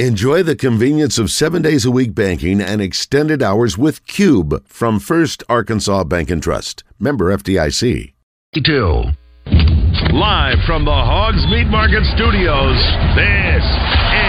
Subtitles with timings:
[0.00, 4.98] Enjoy the convenience of seven days a week banking and extended hours with Cube from
[4.98, 6.82] First Arkansas Bank and Trust.
[6.98, 8.12] Member FDIC.
[9.46, 12.74] Live from the Hogs Meat Market Studios,
[13.14, 14.23] this is.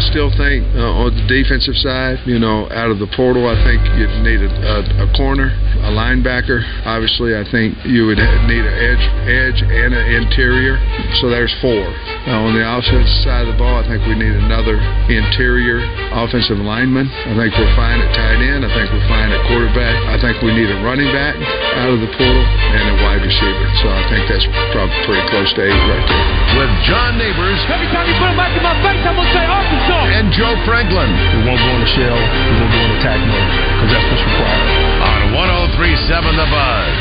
[0.00, 3.52] I still think uh, on the defensive side, you know, out of the portal, I
[3.68, 5.52] think you'd need a, a, a corner,
[5.84, 6.64] a linebacker.
[6.88, 10.80] Obviously, I think you would need an edge, edge and an interior.
[11.20, 11.84] So there's four.
[11.84, 14.80] Uh, on the offensive side of the ball, I think we need another
[15.12, 15.84] interior
[16.16, 17.04] offensive lineman.
[17.28, 18.64] I think we're fine at tight end.
[18.64, 20.00] I think we're fine at quarterback.
[20.08, 21.36] I think we need a running back
[21.76, 23.68] out of the portal and a wide receiver.
[23.84, 26.24] So I think that's probably pretty close to eight right there.
[26.56, 27.60] With John Neighbors.
[27.68, 29.89] Every time you put a mic in my face, I'm going to say Arkansas.
[29.90, 31.10] And Joe Franklin.
[31.34, 32.14] We won't go in the shell.
[32.14, 34.70] We won't go in attack mode because that's what's required.
[35.02, 37.00] On 1037 The Buzz.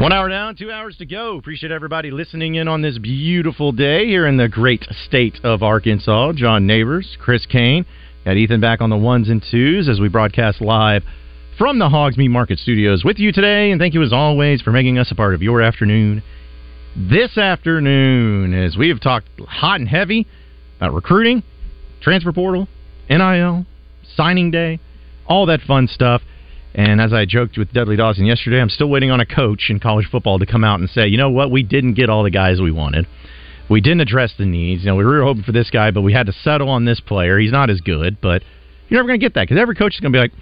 [0.00, 1.36] One hour down, two hours to go.
[1.36, 6.32] Appreciate everybody listening in on this beautiful day here in the great state of Arkansas.
[6.32, 7.84] John Neighbors, Chris Kane,
[8.24, 11.02] got Ethan back on the ones and twos as we broadcast live
[11.56, 13.70] from the Hogs Meat Market Studios with you today.
[13.70, 16.22] And thank you as always for making us a part of your afternoon.
[16.96, 20.26] This afternoon, as we have talked hot and heavy
[20.76, 21.42] about recruiting,
[22.02, 22.68] transfer portal,
[23.08, 23.64] NIL,
[24.16, 24.80] signing day,
[25.26, 26.20] all that fun stuff.
[26.74, 29.80] And as I joked with Dudley Dawson yesterday, I'm still waiting on a coach in
[29.80, 32.30] college football to come out and say, you know what, we didn't get all the
[32.30, 33.06] guys we wanted.
[33.70, 34.82] We didn't address the needs.
[34.82, 37.00] You know, we were hoping for this guy, but we had to settle on this
[37.00, 37.38] player.
[37.38, 38.42] He's not as good, but
[38.88, 40.32] you're never going to get that because every coach is going to be like,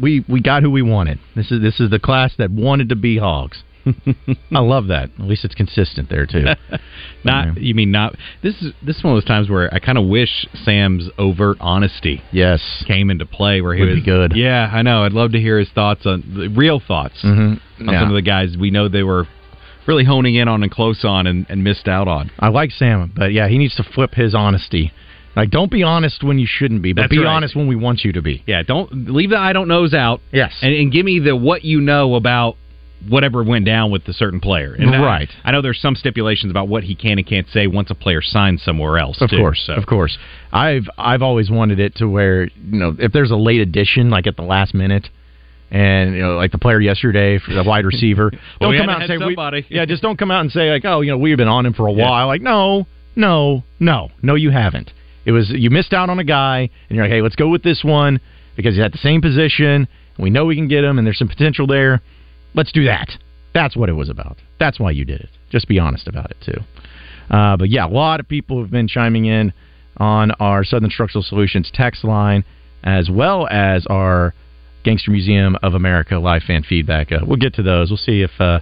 [0.00, 1.18] we we got who we wanted.
[1.36, 3.62] This is this is the class that wanted to be hogs.
[4.52, 5.10] I love that.
[5.18, 6.44] At least it's consistent there too.
[7.24, 9.98] not you mean not this is this is one of those times where I kind
[9.98, 14.32] of wish Sam's overt honesty yes came into play where he Would was be good.
[14.36, 15.04] Yeah, I know.
[15.04, 17.88] I'd love to hear his thoughts on the real thoughts Mm-hmm.
[17.88, 19.26] on some of the guys we know they were
[19.88, 22.30] really honing in on and close on and, and missed out on.
[22.38, 24.92] I like Sam, but yeah, he needs to flip his honesty.
[25.34, 27.26] Like, don't be honest when you shouldn't be, but That's be right.
[27.26, 28.42] honest when we want you to be.
[28.46, 30.20] Yeah, don't leave the I don't knows out.
[30.32, 30.52] Yes.
[30.62, 32.56] and, and give me the what you know about
[33.08, 34.74] whatever went down with the certain player.
[34.74, 35.28] And I- Right.
[35.44, 38.20] I, know there's some stipulations about what he can and can't say once a player
[38.20, 39.20] signs somewhere else.
[39.22, 39.74] Of too, course, so.
[39.74, 40.18] of course.
[40.52, 44.26] I've I've always wanted it to where you know if there's a late addition like
[44.26, 45.08] at the last minute,
[45.70, 48.30] and you know like the player yesterday for the wide receiver,
[48.60, 50.50] Well, don't we come out and say have we- yeah, just don't come out and
[50.52, 52.08] say like oh you know we've been on him for a Yeah.
[52.08, 52.26] while.
[52.26, 52.86] Like no,
[53.16, 54.90] no, no, no, you haven't.
[55.24, 57.62] It was you missed out on a guy, and you're like hey let's go with
[57.62, 58.20] this one
[58.56, 59.86] because he's at the same position.
[60.16, 62.00] And we know we can get him, and there's some potential there.
[62.54, 63.08] Let's do that.
[63.54, 64.36] That's what it was about.
[64.58, 65.28] That's why you did it.
[65.50, 66.60] Just be honest about it too.
[67.34, 69.52] Uh, but yeah, a lot of people have been chiming in
[69.98, 72.44] on our Southern Structural Solutions text line,
[72.84, 74.32] as well as our
[74.88, 77.12] Gangster Museum of America live fan feedback.
[77.12, 77.90] Uh, we'll get to those.
[77.90, 78.58] We'll see if uh,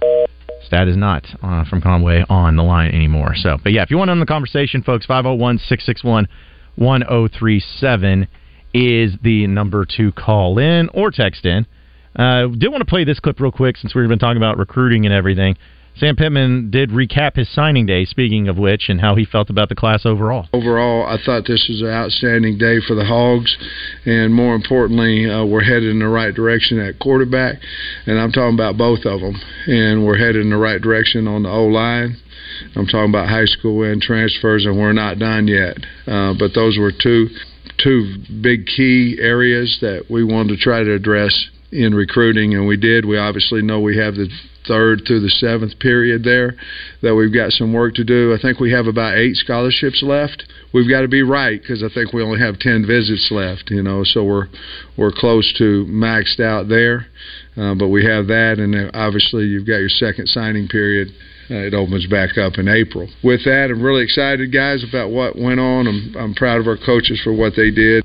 [0.65, 3.31] Stat is not uh, from Conway on the line anymore.
[3.33, 6.27] So, but yeah, if you want to in the conversation, folks, 501 661
[6.75, 8.27] 1037
[8.73, 11.65] is the number to call in or text in.
[12.13, 15.05] Uh, did want to play this clip real quick since we've been talking about recruiting
[15.05, 15.55] and everything.
[15.99, 19.69] Sam Pittman did recap his signing day, speaking of which, and how he felt about
[19.69, 20.47] the class overall.
[20.53, 23.57] Overall, I thought this was an outstanding day for the Hogs,
[24.05, 27.57] and more importantly, uh, we're headed in the right direction at quarterback,
[28.05, 31.43] and I'm talking about both of them, and we're headed in the right direction on
[31.43, 32.15] the O line.
[32.75, 35.77] I'm talking about high school and transfers, and we're not done yet.
[36.05, 37.29] Uh, but those were two
[37.77, 42.77] two big key areas that we wanted to try to address in recruiting, and we
[42.77, 43.05] did.
[43.05, 44.29] We obviously know we have the
[44.67, 46.55] third through the seventh period there
[47.01, 48.33] that we've got some work to do.
[48.33, 50.43] I think we have about eight scholarships left.
[50.73, 53.71] We've got to be right because I think we only have ten visits left.
[53.71, 54.47] You know, so we're
[54.97, 57.07] we're close to maxed out there.
[57.57, 61.07] Uh, but we have that, and obviously you've got your second signing period.
[61.49, 63.07] Uh, it opens back up in April.
[63.23, 65.87] With that, I'm really excited, guys, about what went on.
[65.87, 68.03] I'm I'm proud of our coaches for what they did.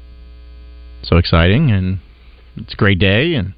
[1.02, 1.98] So exciting, and
[2.56, 3.54] it's a great day, and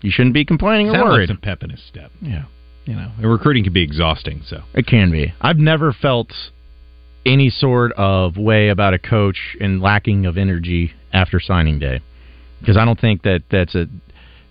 [0.00, 1.28] you shouldn't be complaining or Sounded like worried.
[1.28, 2.10] some pep in his step.
[2.20, 2.44] Yeah.
[2.84, 4.42] You know, and recruiting can be exhausting.
[4.46, 5.34] So It can be.
[5.40, 6.32] I've never felt
[7.26, 12.00] any sort of way about a coach and lacking of energy after signing day
[12.60, 13.86] because I don't think that that's a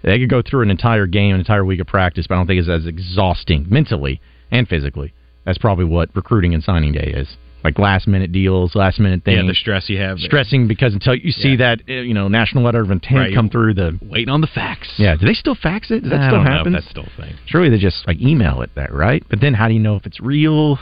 [0.04, 2.48] they could go through an entire game, an entire week of practice, but I don't
[2.48, 4.22] think it's as exhausting mentally
[4.52, 5.14] and physically.
[5.44, 7.36] That's probably what recruiting and signing day is.
[7.68, 9.42] Like last minute deals, last minute things.
[9.42, 12.64] yeah, the stress you have, stressing because until you see that uh, you know national
[12.64, 13.34] letter of intent Right.
[13.36, 14.94] come through the waiting on the facts.
[14.98, 15.16] yeah.
[15.18, 16.02] Do they still fax it?
[16.04, 16.74] Does that I still don't know if happen?
[16.74, 17.36] that's still a thing.
[17.48, 19.22] Surely they just like email it that, right?
[19.30, 20.80] But then how do you know if it's real?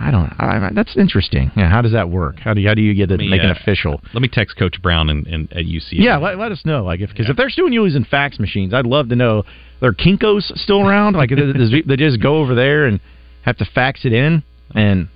[0.00, 0.30] I don't.
[0.38, 1.50] I, that's interesting.
[1.56, 2.36] Yeah, how does that work?
[2.38, 4.00] How do you, how do you get it me, make it uh, official?
[4.14, 5.92] Let me text Coach Brown and, and at UCA.
[5.92, 6.84] Yeah, let, let us know.
[6.84, 9.42] Like if because if they're still using fax machines, I'd love to know.
[9.82, 11.14] Are Kinkos still around?
[11.14, 13.00] Like does they just go over there and
[13.42, 14.42] have to fax it in?
[14.74, 15.08] And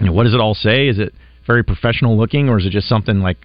[0.00, 0.88] you know, what does it all say?
[0.88, 1.12] Is it
[1.46, 3.38] very professional looking, or is it just something like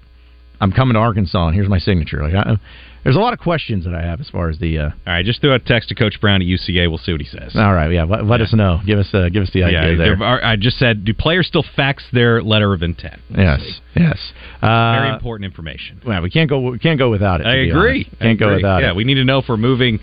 [0.60, 2.22] I'm coming to Arkansas and here's my signature?
[2.24, 2.56] Like I,
[3.04, 4.78] there's a lot of questions that I have as far as the.
[4.78, 6.88] Uh, All right, just throw a text to Coach Brown at UCA.
[6.88, 7.56] We'll see what he says.
[7.56, 8.04] all right, yeah.
[8.04, 8.80] Let, let us know.
[8.86, 10.24] Give us uh, give us the idea yeah, there.
[10.24, 13.20] are- I just said, do players still fax their letter of intent?
[13.32, 13.74] We'll Yes, see.
[13.96, 14.20] yes.
[14.62, 14.68] Uh,
[15.00, 16.00] Very important information.
[16.06, 16.60] Well, we can't go.
[16.60, 17.48] We can't go without it.
[17.48, 18.06] I agree.
[18.06, 18.20] honest.
[18.22, 18.58] Can't go agree.
[18.58, 18.90] without yeah, it.
[18.90, 20.00] Yeah, we need to know if we're moving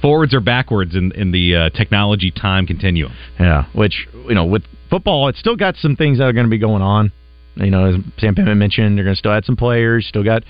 [0.00, 3.12] forwards or backwards in in the uh, technology time continuum.
[3.38, 6.50] Yeah, which you know, with football, it's still got some things that are going to
[6.50, 7.12] be going on.
[7.56, 10.06] You know, as Sam Pittman mentioned, they're going to still add some players.
[10.06, 10.44] Still got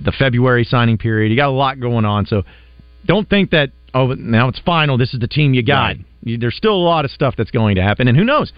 [0.00, 1.30] the February signing period.
[1.30, 2.42] You got a lot going on, so
[3.06, 4.98] don't think that oh now it's final.
[4.98, 5.96] This is the team you got.
[5.96, 5.98] Right.
[6.24, 8.52] You, there's still a lot of stuff that's going to happen, and who knows?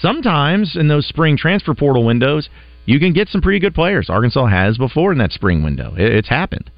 [0.00, 2.48] Sometimes in those spring transfer portal windows,
[2.84, 4.10] you can get some pretty good players.
[4.10, 5.94] Arkansas has before in that spring window.
[5.94, 6.70] It, it's happened.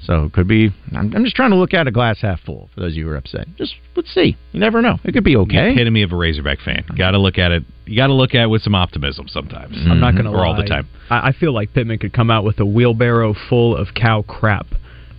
[0.00, 0.70] So it could be.
[0.94, 2.68] I'm, I'm just trying to look at a glass half full.
[2.74, 4.36] For those of you who are upset, just let's see.
[4.52, 4.98] You never know.
[5.04, 5.72] It could be okay.
[5.72, 6.84] Epitome of a Razorback fan.
[6.96, 7.64] Got to look at it.
[7.86, 9.76] You got to look at it with some optimism sometimes.
[9.76, 9.90] Mm-hmm.
[9.90, 10.46] I'm not going to or lie.
[10.46, 10.88] all the time.
[11.10, 14.66] I, I feel like Pittman could come out with a wheelbarrow full of cow crap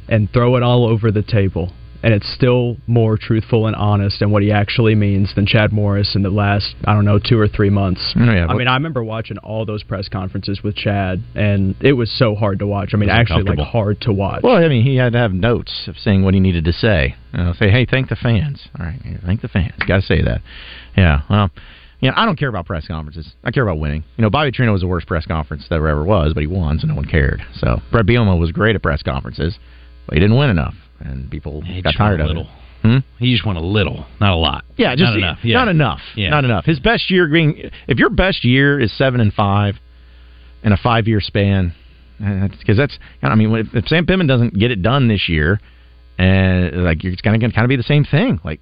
[0.07, 1.73] and throw it all over the table,
[2.07, 6.15] and it's still more truthful and honest and what he actually means than Chad Morris
[6.15, 8.13] in the last I don't know two or three months.
[8.15, 11.91] Oh, yeah, I mean, I remember watching all those press conferences with Chad, and it
[11.91, 12.91] was so hard to watch.
[12.93, 14.41] I mean, actually, like hard to watch.
[14.41, 17.15] Well, I mean, he had to have notes of saying what he needed to say.
[17.33, 19.73] You know, say, "Hey, thank the fans." All right, thank the fans.
[19.85, 20.39] Got to say that.
[20.95, 21.23] Yeah.
[21.29, 21.49] Well,
[21.99, 23.33] you know, I don't care about press conferences.
[23.43, 24.05] I care about winning.
[24.15, 26.47] You know, Bobby Petrino was the worst press conference that there ever was, but he
[26.47, 27.43] won, so no one cared.
[27.55, 29.59] So Bret Bielema was great at press conferences,
[30.05, 32.43] but he didn't win enough, and people He got tired a of little.
[32.43, 32.49] it.
[32.83, 32.97] Hmm?
[33.17, 34.63] He just won a little, not a lot.
[34.77, 35.39] Yeah, just not enough.
[35.43, 35.57] Yeah.
[35.57, 35.99] Not enough.
[36.15, 36.29] Yeah.
[36.29, 36.65] Not enough.
[36.65, 39.75] His best year being if your best year is seven and five
[40.63, 41.73] in a five year span,
[42.19, 45.59] because that's I mean if, if Sam Pittman doesn't get it done this year,
[46.17, 48.39] and like it's kind of kind of be the same thing.
[48.43, 48.59] Like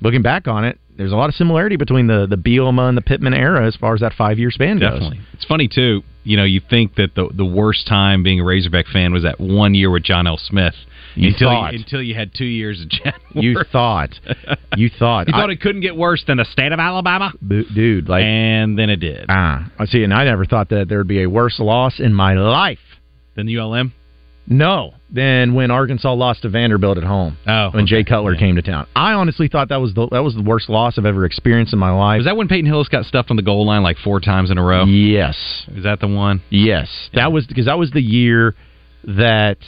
[0.00, 3.02] looking back on it, there's a lot of similarity between the the Bielema and the
[3.02, 4.92] Pittman era as far as that five year span goes.
[4.94, 5.20] Definitely.
[5.34, 6.02] It's funny too.
[6.24, 9.40] You know, you think that the the worst time being a Razorback fan was that
[9.40, 10.36] one year with John L.
[10.36, 10.74] Smith.
[11.14, 11.72] You until thought.
[11.72, 13.14] you, until you had two years of Chad.
[13.34, 14.10] You thought,
[14.76, 17.64] you thought, you thought I- it couldn't get worse than the state of Alabama, bu-
[17.74, 19.24] dude, like and then it did.
[19.30, 22.12] ah, I see, and I never thought that there would be a worse loss in
[22.12, 22.78] my life.
[23.34, 23.92] Then ULM.
[24.46, 27.38] No, than when Arkansas lost to Vanderbilt at home.
[27.46, 28.02] Oh, when Jay.
[28.04, 28.40] Cutler Yeah.
[28.40, 28.86] came to town.
[28.94, 31.78] I honestly thought that was the that was the worst loss I've ever experienced in
[31.78, 32.18] my life.
[32.18, 34.58] Was that when Peyton Hillis got stuffed on the goal line like four times in
[34.58, 34.84] a row?
[34.84, 35.36] Yes,
[35.74, 36.42] Is that the one?
[36.50, 38.54] yes, that was because that was the year
[39.04, 39.58] that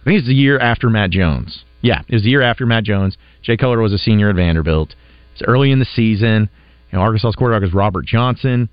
[0.00, 1.64] I think it's the year after Matt Jones.
[1.80, 3.16] Yeah, it was the year after Matt Jones.
[3.42, 4.94] Jay Cutler was a senior at Vanderbilt.
[5.32, 6.48] It's early in the season.
[6.90, 8.68] You know, Arkansas's quarterback is Robert Johnson.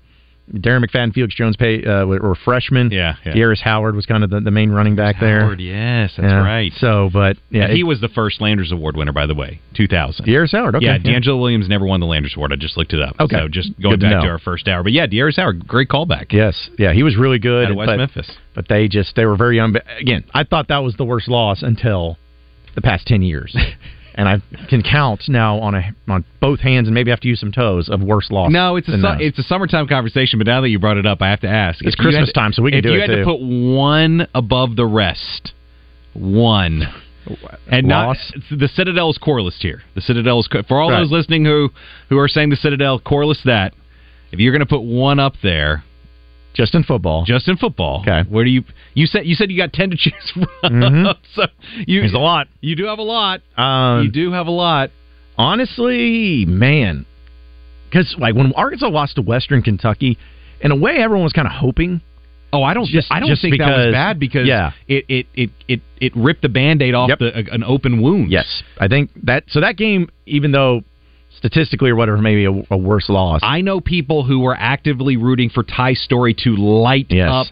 [0.52, 2.90] Darren McFadden, Felix Jones pay, uh, were freshmen.
[2.92, 3.32] Yeah, yeah.
[3.34, 5.40] De'Arrius Howard was kind of the, the main running back there.
[5.40, 6.36] Howard, yes, that's Yeah.
[6.44, 6.72] right.
[6.78, 9.60] So, but yeah, And he it- was the first Landers Award winner, by the way,
[9.74, 10.24] 2000.
[10.24, 10.76] De'Arrius Howard.
[10.76, 12.52] Okay, yeah, DeAngelo Williams never won the Landers Award.
[12.52, 13.16] I just looked it up.
[13.18, 13.36] Okay.
[13.36, 14.30] So just going Good back to know.
[14.30, 14.84] our first hour.
[14.84, 16.32] But yeah, De'Arrius Howard, great callback.
[16.32, 17.64] Yes, yeah, he was really good.
[17.66, 18.30] Out of West but, Memphis.
[18.54, 19.72] but they just they were very young.
[19.72, 22.18] But again, I thought that was the worst loss until
[22.76, 23.56] the past ten years,
[24.16, 27.38] and I can count now on a on both hands and maybe have to use
[27.40, 28.50] some toes of worse loss.
[28.50, 30.38] No, it's a su- it's a summertime conversation.
[30.38, 31.80] But now that you brought it up, I have to ask.
[31.84, 33.06] It's If you had Christmas to- time, so we can do it if you had
[33.08, 33.16] too.
[33.18, 35.52] to put one above the rest,
[36.14, 36.88] one.
[37.68, 38.32] And Loss?
[38.50, 39.82] not the Citadel is core here.
[39.96, 41.00] The Citadel is co- for all Right.
[41.00, 41.72] those listening who
[42.08, 43.74] who are saying the Citadel core list that.
[44.32, 45.82] If you're going to put one up there,
[46.56, 47.24] just in football.
[47.24, 48.28] just in football, Okay.
[48.28, 50.46] Where do you you said you said you got ten to choose from?
[50.64, 51.14] Mhm.
[51.34, 51.42] so
[51.86, 52.48] you There's a lot.
[52.60, 53.42] You do have a lot.
[53.56, 54.90] Um, you do have a lot.
[55.38, 57.06] honestly, man,
[57.88, 60.18] because like when Arkansas lost to Western Kentucky,
[60.60, 62.00] in a way, everyone was kind of hoping.
[62.52, 62.86] Oh, I don't.
[62.86, 64.72] Just- I don't just think that was bad because yeah.
[64.88, 67.18] it it it it, it ripped the band-aid off Yep.
[67.18, 68.30] the, an open wound.
[68.30, 69.44] Yes, I think that.
[69.48, 70.82] So that game, even though
[71.38, 73.40] statistically or whatever, maybe a, a worse loss.
[73.42, 77.28] I know people who were actively rooting for Ty Storey to light Yes.
[77.30, 77.46] up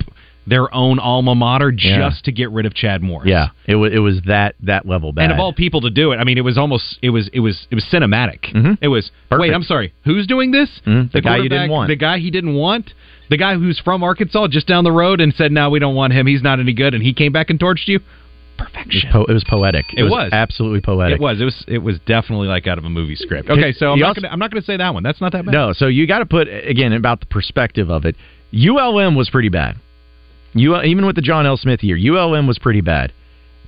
[0.46, 2.10] their own alma mater just Yeah.
[2.24, 3.28] to get rid of Chad Morris.
[3.30, 5.24] yeah, it was it was that that level bad.
[5.24, 7.40] And of all people to do it, I mean, it was almost it was it
[7.40, 8.52] was it was cinematic.
[8.52, 8.76] Mhm.
[8.82, 10.68] It was wait, I'm sorry, who's doing this?
[10.86, 11.88] Mhm, the guy you didn't want.
[11.88, 12.92] the guy he didn't want,
[13.30, 16.12] the guy who's from Arkansas, just down the road, and said, "No, we don't want
[16.12, 16.26] him.
[16.26, 18.00] He's not any good," and he came back and torched you.
[18.56, 19.10] It was, Perfection.
[19.12, 19.86] po- it was poetic.
[19.96, 20.30] It was.
[20.32, 21.16] absolutely poetic.
[21.16, 21.40] It was.
[21.40, 21.64] It was.
[21.68, 23.50] It was definitely like out of a movie script.
[23.50, 24.32] Okay, so I'm You not also- gonna.
[24.32, 25.02] I'm not gonna say that one.
[25.02, 25.52] That's not that bad.
[25.52, 28.16] No, so you got to put again about the perspective of it.
[28.52, 29.76] ULM was pretty bad.
[30.52, 31.56] You even with the John L.
[31.56, 33.12] Smith year, ULM was pretty bad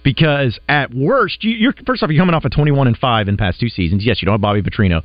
[0.04, 3.36] because at worst, you, you're first off you're coming off a 21 and five in
[3.36, 4.04] past two seasons.
[4.06, 5.02] Yes, you don't have Bobby Petrino,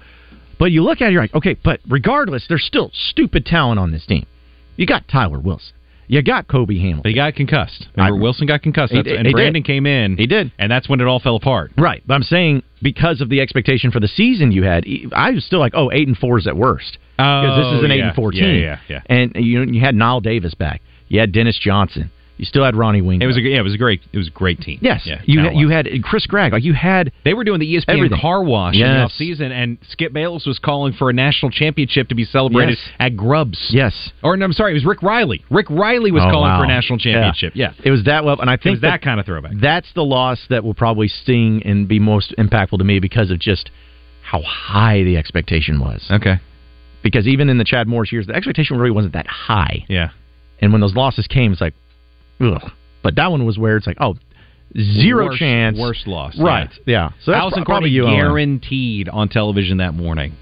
[0.59, 3.91] But you look at it, you're like, okay, but regardless, there's still stupid talent on
[3.91, 4.27] this team.
[4.75, 5.73] You got Tyler Wilson.
[6.11, 7.09] You got Cobi Hamilton.
[7.09, 7.87] He got concussed.
[7.95, 9.31] Remember, I- Wilson got concussed, He and he did.
[9.31, 10.17] Brandon came in.
[10.17, 10.51] He did.
[10.59, 11.71] and that's when it all fell apart.
[11.77, 15.45] Right, but I'm saying because of the expectation for the season you had, I was
[15.45, 17.93] still like, oh, eight and four is at worst oh, because this is an Oh,
[17.93, 18.07] eight yeah.
[18.07, 18.61] and four Yeah, team.
[18.61, 19.01] yeah, yeah.
[19.05, 23.03] And you you had Knile Davis back, you had Dennis Johnson, you still had Ronnie
[23.03, 23.23] Wingo.
[23.23, 24.79] It was a yeah, it was a great it was a great team.
[24.81, 27.71] yes, yeah, you had, you had Chris Gragg, like you had They were doing the
[27.75, 28.19] ESPN Everything.
[28.19, 32.07] car wash in the off season, and Skip Bayless was calling for a national championship
[32.09, 32.89] to be celebrated Yes.
[32.99, 33.69] at Grubbs.
[33.69, 33.93] yes.
[34.23, 35.45] Or no, I'm sorry, it was Rick Reilly.
[35.51, 36.57] Rick Reilly was Oh, calling wow.
[36.59, 37.53] for a national championship.
[37.55, 39.51] Yeah, It was that level, and I think was that kind of throwback.
[39.61, 43.37] That's the loss that will probably sting and be most impactful to me because of
[43.37, 43.69] just
[44.23, 46.07] how high the expectation was.
[46.09, 46.39] Okay.
[47.03, 49.85] Because even in the Chad Morris years, the expectation really wasn't that high.
[49.87, 50.09] Yeah.
[50.59, 51.73] And when those losses came, it's like,
[52.41, 52.71] ugh.
[53.03, 54.15] But that one was where it's like, oh,
[54.77, 55.77] zero Worst- chance.
[55.79, 56.37] Worst loss.
[56.39, 56.69] Right.
[56.85, 57.09] Yeah.
[57.23, 58.03] So that's Allison probably you.
[58.05, 60.35] Guaranteed on television that morning,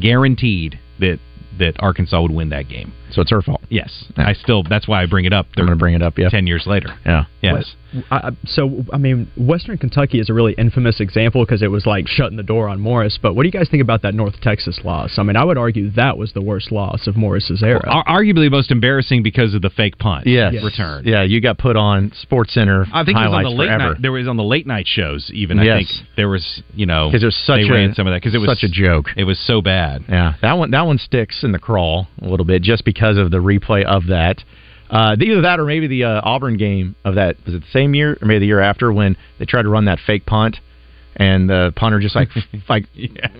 [0.00, 1.18] guaranteed that
[1.58, 2.92] that Arkansas would win that game.
[3.10, 3.62] So it's her fault.
[3.70, 4.28] Yes, Yeah.
[4.28, 4.62] I still.
[4.62, 5.46] That's why I bring it up.
[5.56, 6.18] They're going to bring it up.
[6.18, 6.28] Yeah.
[6.28, 6.88] ten years later.
[7.06, 7.24] Yeah.
[7.42, 7.74] Yes.
[8.10, 11.86] I, I- so, I mean, Western Kentucky is a really infamous example because it was
[11.86, 13.18] like shutting the door on Morris.
[13.20, 15.18] But what do you guys think about that North Texas loss?
[15.18, 17.80] I mean, I would argue that was the worst loss of Morris's era.
[17.86, 20.26] Ar- arguably most embarrassing because of the fake punt.
[20.26, 20.54] Yes.
[20.62, 21.04] Return.
[21.06, 21.22] Yeah.
[21.22, 22.84] You got put on Sports Center.
[22.92, 23.92] I think it was on highlights the late forever.
[23.94, 24.02] night.
[24.02, 25.30] There was on the late night shows.
[25.32, 25.76] Even I Yes.
[25.88, 26.62] think there was.
[26.74, 28.50] You know, 'Cause it was such they a- ran some of that because it was
[28.50, 29.06] such a joke.
[29.16, 30.04] It was so bad.
[30.08, 33.30] Yeah, that one that one sticks in the crawl a little bit just because of
[33.30, 34.42] the replay of that.
[34.90, 37.94] Uh, either that or maybe the uh, Auburn game of that was it the same
[37.94, 40.56] year or maybe the year after when they tried to run that fake punt
[41.16, 42.28] and the punter just like
[42.68, 42.86] like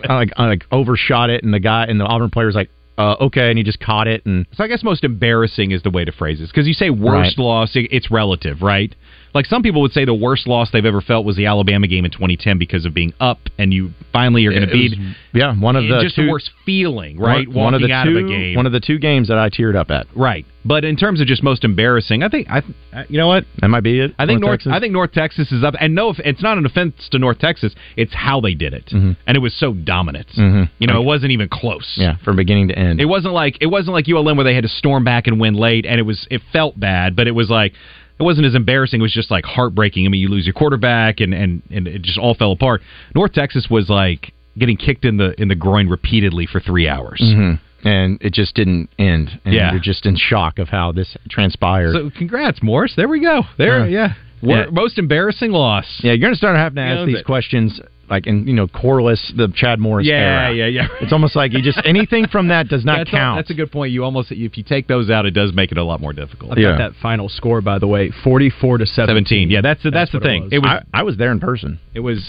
[0.07, 2.69] like like overshot it and the guy and the Auburn player was like
[2.99, 5.89] uh, okay and he just caught it and So I guess most embarrassing is the
[5.89, 7.43] way to phrase this because you say worst Right.
[7.43, 8.93] loss, it's relative, right?
[9.33, 12.03] Like some people would say the worst loss they've ever felt was the Alabama game
[12.03, 14.99] in 2010 because of being up and you finally are going to It was- beat.
[15.33, 17.47] yeah one of the just two, the worst feeling, right?
[17.47, 19.75] one, one of the two of game, one of the two games that I teared
[19.75, 20.45] up at right?
[20.65, 22.61] But in terms of just most embarrassing, I think I,
[23.07, 23.45] you know what?
[23.61, 24.59] that might be it I think North.
[24.59, 24.71] Texas?
[24.75, 27.73] I think North Texas is up, and no, it's not an offense to North Texas.
[27.95, 29.15] It's how they did it, Mhm.
[29.25, 30.27] and it was so dominant.
[30.37, 30.69] Mhm.
[30.79, 31.95] You know, Like- it wasn't even close.
[31.97, 34.63] yeah from beginning to end It wasn't like it wasn't like ULM where they had
[34.63, 37.49] to storm back and win late, and it was it felt bad, but it was
[37.49, 37.73] like
[38.19, 38.99] it wasn't as embarrassing.
[38.99, 40.05] It was just like heartbreaking.
[40.05, 42.81] I mean, you lose your quarterback, and and and it just all fell apart.
[43.15, 47.19] North Texas was like getting kicked in the in the groin repeatedly for three hours.
[47.21, 49.71] hmm and it just didn't end and Yeah.
[49.71, 52.93] you're just in shock of how this transpired So congrats, Morris.
[52.95, 53.43] There we go.
[53.57, 54.13] There, Yeah.
[54.41, 54.65] yeah.
[54.65, 54.65] Yeah.
[54.71, 55.85] Most embarrassing loss.
[56.01, 57.25] Yeah, you're gonna start having to ask these it.
[57.25, 60.53] questions like in you know Corliss, the Chad Morris Yeah, era.
[60.55, 60.87] yeah, yeah.
[61.01, 63.37] It's almost like you just anything from that does not that's, count.
[63.37, 63.91] A, that's a good point.
[63.91, 66.53] You almost if you take those out, it does make it a lot more difficult.
[66.53, 66.71] I've yeah.
[66.71, 69.09] got that final score, by the way, forty-four to seventeen.
[69.25, 69.49] Seventeen.
[69.51, 70.43] Yeah, that's the, that's, That's the what it thing.
[70.45, 70.53] was.
[70.53, 71.79] It was I, I was there in person.
[71.93, 72.25] it was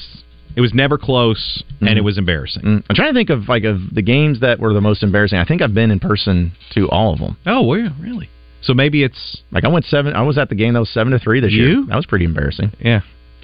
[0.57, 1.97] it was never close, and Mhm.
[1.97, 2.63] it was embarrassing.
[2.63, 2.83] Mm.
[2.89, 5.39] I'm trying to think of like of the games that were the most embarrassing.
[5.39, 7.37] I think I've been in person to all of them.
[7.47, 8.29] Oh, were you really?
[8.63, 10.15] So maybe it's Like I went seven.
[10.15, 11.83] I was at the game that was seven to three this year.
[11.89, 12.73] That was pretty embarrassing.
[12.81, 13.01] yeah.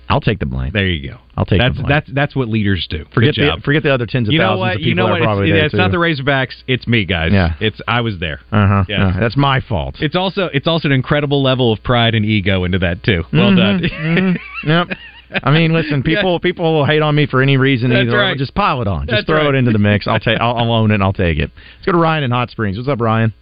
[0.08, 0.70] I'll take the blame.
[0.72, 1.16] There you go.
[1.36, 1.88] I'll take that's the blame.
[1.90, 3.06] that's that's what leaders do.
[3.12, 4.70] forget the forget the other tens of you know thousands what?
[4.70, 5.20] of people You know what?
[5.20, 6.54] It's, there yeah, it's not the Razorbacks.
[6.68, 7.32] It's me, guys.
[7.32, 7.54] Yeah.
[7.58, 8.38] It's I was there.
[8.52, 8.84] Uh huh.
[8.88, 9.16] Yeah.
[9.18, 9.96] that's my fault.
[10.00, 13.24] It's also it's also an incredible level of pride and ego into that too.
[13.32, 13.80] Well Mhm, done.
[13.82, 14.38] mhm.
[14.64, 14.98] Yep.
[15.42, 17.90] I mean, listen, people people will hate on me for any reason.
[17.90, 18.16] That's either.
[18.16, 18.36] right.
[18.38, 19.06] Just pile it on.
[19.06, 19.54] Just That's throw right.
[19.54, 20.06] it into the mix.
[20.06, 20.38] I'll take.
[20.40, 20.94] I'll, I'll own it.
[20.94, 21.50] and I'll take it.
[21.76, 22.76] Let's go to Ryan in Hot Springs.
[22.76, 23.32] What's up, Ryan?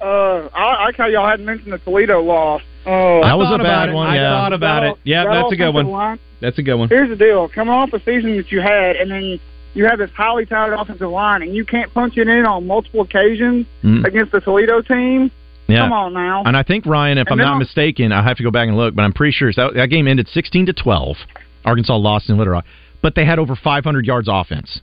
[0.00, 2.62] Uh, I like how y'all hadn't mentioned the Toledo loss.
[2.86, 3.92] Oh, That was a bad it.
[3.92, 4.30] one, I yeah.
[4.30, 4.96] thought about it.
[5.04, 5.88] Yeah, that that's a good one.
[5.90, 6.88] line- That's a good one.
[6.88, 9.38] Here's the deal: coming off a season that you had, and then
[9.74, 13.02] you have this highly talented offensive line, and you can't punch it in on multiple
[13.02, 14.04] occasions Mm.
[14.06, 15.30] against the Toledo team.
[15.70, 15.84] Yeah.
[15.84, 16.42] Come on now.
[16.44, 18.50] And I think Ryan, if And I'm then not I'll- mistaken, I have to go
[18.50, 21.16] back and look, but I'm pretty sure that, that game ended 16 to 12.
[21.64, 22.64] Arkansas lost in Little Rock,
[23.02, 24.80] but they had over 500 yards offense.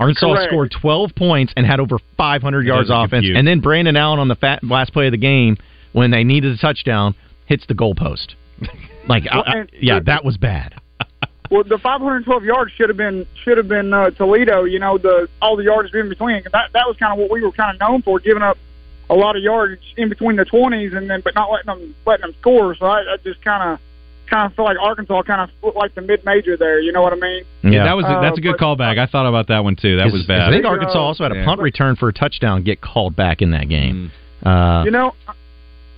[0.00, 0.50] Arkansas Correct.
[0.50, 3.36] scored 12 points and had over 500 yards offense, compute.
[3.36, 5.56] and then Brandon Allen on the fat, last play of the game
[5.92, 7.14] when they needed a touchdown
[7.46, 8.34] hits the goalpost.
[9.06, 10.74] Like, Well, I- and- yeah, that was bad.
[11.50, 14.64] Well, the 512 yards should have been should have been uh, Toledo.
[14.64, 16.42] You know, the all the yards in between.
[16.42, 18.56] 'Cause That that was kind of what we were kind of known for, giving up
[19.10, 22.22] a lot of yards in between the 20s, and then but not letting them letting
[22.26, 22.74] them score.
[22.76, 23.80] So I, I just kind of
[24.30, 26.80] kind of feel like Arkansas kind of looked like the mid major there.
[26.80, 27.44] You know what I mean?
[27.62, 28.98] Yeah, That was a, that's a Uh, good but- callback.
[28.98, 29.96] I thought about that one too.
[29.96, 30.40] That was bad.
[30.40, 30.50] I bad.
[30.52, 31.44] think Uh, Arkansas also had a yeah.
[31.44, 34.10] punt return for a touchdown get called back in that game.
[34.42, 34.80] Mm.
[34.80, 35.14] Uh, You know,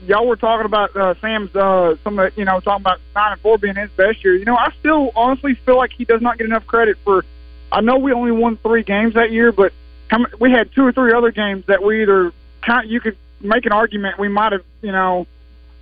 [0.07, 3.33] y'all were talking about uh, Sam's uh, some of the, you know talking about nine
[3.33, 4.35] and four being his best year.
[4.37, 7.25] You know, I still honestly feel like he does not get enough credit for.
[7.73, 9.73] I know we only won three games that year, but
[10.09, 12.33] how, mu- we had two or three other games that we either
[12.67, 15.27] kind you could make an argument we might have you know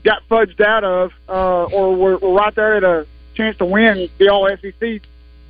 [0.05, 4.11] got fudged out of, uh, or we're, we're right there at a chance to win
[4.19, 5.00] the All SEC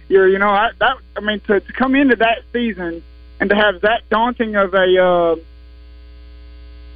[0.08, 0.28] year.
[0.28, 3.02] You know, I, that I mean to, to come into that season.
[3.40, 5.36] and to have that daunting of a uh,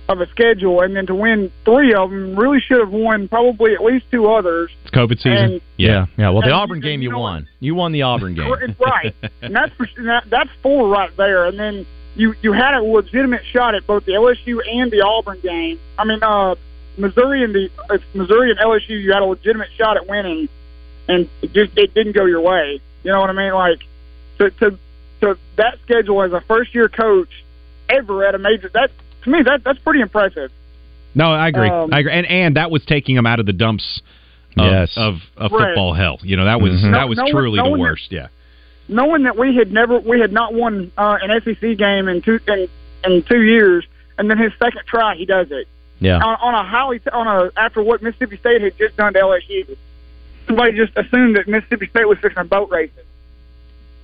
[0.09, 3.75] of a schedule, and then to win three of them, really should have won probably
[3.75, 4.71] at least two others.
[4.85, 5.33] It's COVID season.
[5.37, 6.30] And- Yeah, yeah.
[6.30, 7.49] Well, the Auburn you- game you you know won.
[7.61, 8.50] You won the Auburn game.
[8.80, 11.45] right, and that's for, that, that's four right there.
[11.47, 11.87] And then
[12.18, 15.78] you you had a legitimate shot at both the LSU and the Auburn game.
[15.98, 16.56] I mean, uh,
[16.98, 18.90] Missouri and the it's Missouri and LSU.
[18.90, 20.48] You had a legitimate shot at winning,
[21.08, 22.80] and it just it didn't go your way.
[23.04, 23.54] You know what I mean?
[23.54, 23.80] Like
[24.38, 24.78] to to
[25.22, 27.30] to that schedule as a first year coach
[27.88, 28.90] ever at a major that
[29.22, 30.50] to me that that's pretty impressive.
[31.14, 31.68] No, I agree.
[31.70, 32.12] Um, I agree.
[32.12, 34.02] And and that was taking them out of the dumps
[34.56, 34.92] of Yes.
[34.96, 35.68] of, of Right.
[35.68, 36.18] football hell.
[36.22, 36.82] You know, that was Mhm.
[36.92, 38.10] that No- was no one- truly no the one- worst.
[38.10, 38.26] Yeah.
[38.88, 42.40] Knowing that we had never we had not won uh, an SEC game in two
[42.49, 42.68] in,
[43.04, 43.87] in two years,
[44.18, 45.68] and then his second try he does it
[46.00, 46.16] Yeah.
[46.16, 49.76] on, on a highly on a after what Mississippi State had just done to LSU.
[50.47, 53.04] Somebody just assumed that Mississippi State was fixing a boat racing.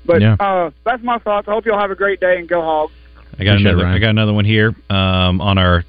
[0.05, 0.37] But Yeah.
[0.39, 1.49] uh, that's my thoughts.
[1.49, 2.93] I hope y'all have a great day and go Hogs.
[3.39, 3.85] I got Appreciate it, another.
[3.85, 3.95] Ryan.
[3.95, 5.85] I got another one here um, on our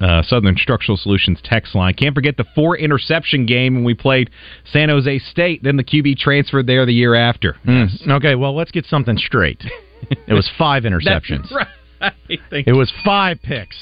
[0.00, 1.94] uh, Southern Structural Solutions text line.
[1.94, 4.30] Can't forget the four interception game when we played
[4.72, 5.62] San Jose State.
[5.62, 7.56] Then the QB transferred there the year after.
[7.66, 8.08] Mm.
[8.08, 9.62] Okay, well, let's get something straight.
[10.10, 11.48] it was five interceptions.
[11.50, 11.68] That's right.
[12.28, 13.74] It was five picks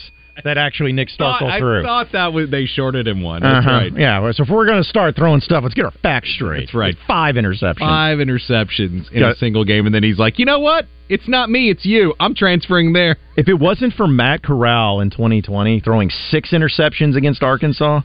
[0.43, 1.83] that actually Nick thought, Starkel I threw.
[1.83, 3.43] thought that was they shorted him one.
[3.43, 3.76] That's Uh-huh.
[3.76, 3.93] right.
[3.97, 6.61] Yeah, well, so if we're going to start throwing stuff, let's get our facts straight.
[6.67, 6.91] That's right.
[6.95, 7.79] It's Five interceptions.
[7.79, 9.31] Five interceptions in Yeah.
[9.31, 10.87] a single game, and then he's like, "You know what?
[11.09, 11.71] It's not me.
[11.71, 12.14] It's you.
[12.19, 17.43] I'm transferring there." If it wasn't for Matt Corral in 2020 throwing six interceptions against
[17.43, 18.00] Arkansas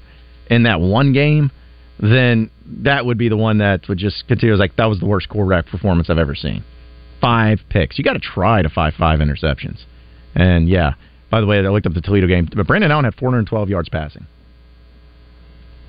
[0.50, 1.52] in that one game,
[2.00, 2.50] then
[2.84, 4.56] that would be the one that would just continue.
[4.56, 6.64] Like that was the worst quarterback performance I've ever seen.
[7.20, 7.98] Five picks.
[7.98, 9.80] You got to try to five five interceptions.
[10.36, 10.94] And yeah,
[11.30, 13.90] by the way, I looked up the Toledo game, but Brandon Allen had 412 yards
[13.90, 14.26] passing.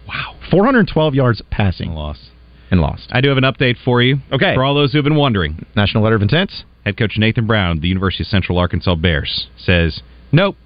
[0.06, 2.30] Wow, 412 yards passing Loss.
[2.70, 3.09] and lost.
[3.12, 4.18] I do have an update for you.
[4.32, 4.54] Okay.
[4.54, 6.50] For all those who've been wondering, National letter of intent.
[6.85, 10.56] head coach Nathan Brown, of the University of Central Arkansas Bears, says, "Nope.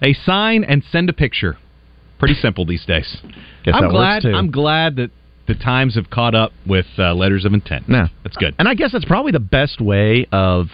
[0.00, 1.56] They sign and send a picture.
[2.18, 3.16] Pretty simple these days."
[3.64, 4.24] Guess I'm glad.
[4.24, 5.10] I'm glad that
[5.46, 7.88] the times have caught up with uh, letters of intent.
[7.88, 8.06] No.
[8.22, 8.54] That's good.
[8.58, 10.68] And I guess that's probably the best way of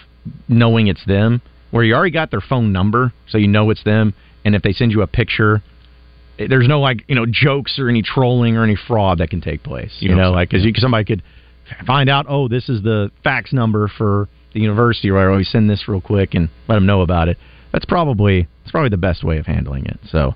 [0.49, 4.15] knowing it's them, where you already got their phone number, so you know it's them.
[4.45, 5.63] And if they send you a picture,
[6.39, 9.41] eh, there's no like you know jokes or any trolling or any fraud that can
[9.41, 9.93] take place.
[10.01, 10.73] You, You know, like because yeah.
[10.79, 11.23] somebody could
[11.87, 15.87] find out, oh, this is the fax number for the university, or always send this
[15.87, 17.39] real quick and let them know about it.
[17.73, 19.99] That's probably that's probably the best way of handling it.
[20.11, 20.35] So,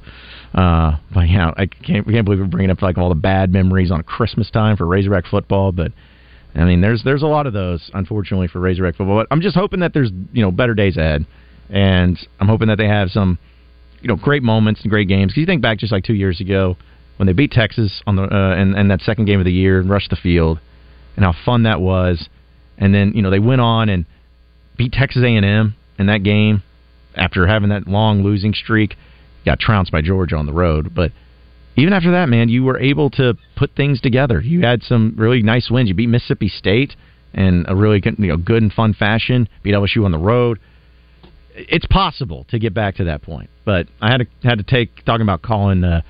[0.54, 3.52] uh, but yeah, I can't I can't believe we're bringing up like all the bad
[3.52, 5.92] memories on Christmas time for Razorback football, but.
[6.54, 9.18] I mean, there's there's a lot of those, unfortunately, for Razorback football.
[9.18, 11.26] But I'm just hoping that there's you know better days ahead,
[11.68, 13.38] and I'm hoping that they have some
[14.00, 15.32] you know great moments and great games.
[15.32, 16.76] Because you think back just like two years ago
[17.16, 19.80] when they beat Texas on the uh, and and that second game of the year
[19.80, 20.60] and rushed the field,
[21.16, 22.28] and how fun that was.
[22.78, 24.04] And then you know they went on and
[24.76, 26.62] beat Texas A&M in that game
[27.16, 28.96] after having that long losing streak.
[29.44, 31.12] Got trounced by Georgia on the road, but
[31.76, 34.40] even after that, man, you were able to put things together.
[34.40, 35.88] You had some really nice wins.
[35.88, 36.94] You beat Mississippi State
[37.32, 39.48] in a really good, you know good and fun fashion.
[39.62, 40.60] Beat LSU on the road.
[41.56, 45.04] It's possible to get back to that point, but I had to had to take
[45.04, 46.02] talking about calling uh,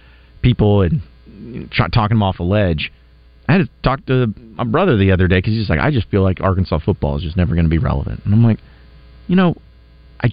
[0.43, 1.03] people and
[1.71, 2.93] try, talking them off a ledge.
[3.49, 6.09] I had to talk to my brother the other day because he's like, I just
[6.09, 8.59] feel like Arkansas football is just never going to be relevant, and I'm like,
[9.29, 9.55] you know,
[10.23, 10.29] I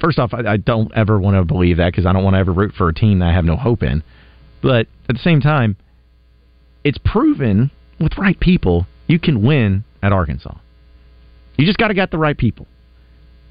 [0.00, 2.40] first off, I, I don't ever want to believe that because I don't want to
[2.40, 4.02] ever root for a team that I have no hope in.
[4.62, 5.76] But at the same time,
[6.84, 7.70] it's proven
[8.00, 10.54] with right people you can win at Arkansas.
[11.56, 12.66] You just got to get the right people.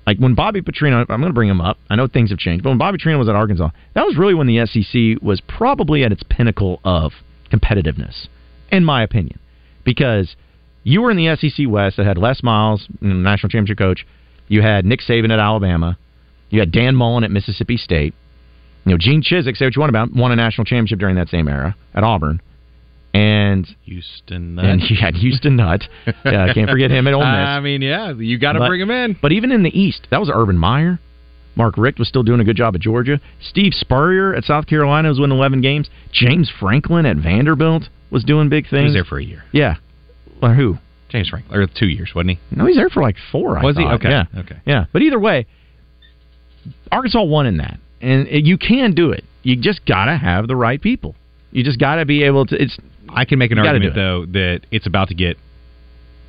[0.08, 1.78] Like when Bobby Petrino, I'm going to bring him up.
[1.90, 4.34] I know things have changed, but when Bobby Petrino was at Arkansas, that was really
[4.34, 7.12] when the SEC was probably at its pinnacle of
[7.52, 8.28] competitiveness,
[8.72, 9.40] in my opinion,
[9.86, 10.36] because
[10.84, 14.06] you were in the SEC West that had Les Miles, mm, national championship coach.
[14.48, 15.98] You had Nick Saban at Alabama.
[16.50, 18.14] You had Dan Mullen at Mississippi State.
[18.86, 21.30] You know, Gene Chizik, say what you want about, won a national championship during that
[21.30, 22.42] same era at Auburn.
[23.14, 24.58] And Houston.
[24.58, 25.84] and you had Houston Nutt.
[26.26, 27.28] Yeah, I can't forget him at Ole Miss.
[27.30, 29.18] I mean, yeah, you got to bring him in.
[29.22, 31.00] But even in the East, that was Urban Meyer.
[31.56, 33.20] Mark Richt was still doing a good job at Georgia.
[33.42, 35.90] Steve Spurrier at South Carolina was winning 11 games.
[36.14, 38.80] James Franklin at Vanderbilt was doing big things.
[38.80, 39.44] He was there for a year.
[39.52, 39.76] yeah.
[40.42, 40.78] Well, who?
[41.10, 42.40] James Franklin, or two years, wasn't he?
[42.56, 43.60] No, he's there for like four.
[43.60, 43.84] I Was he?
[43.84, 43.96] thought.
[43.96, 44.10] Okay.
[44.10, 44.24] Yeah.
[44.38, 44.60] Okay.
[44.66, 44.86] Yeah.
[44.94, 45.46] But either way,
[46.92, 49.24] Arkansas won in that, and it, you can do it.
[49.44, 51.16] You just gotta have the right people.
[51.52, 52.62] You just gotta be able to.
[52.62, 52.78] It's
[53.10, 55.38] I can make an argument though that it's about to get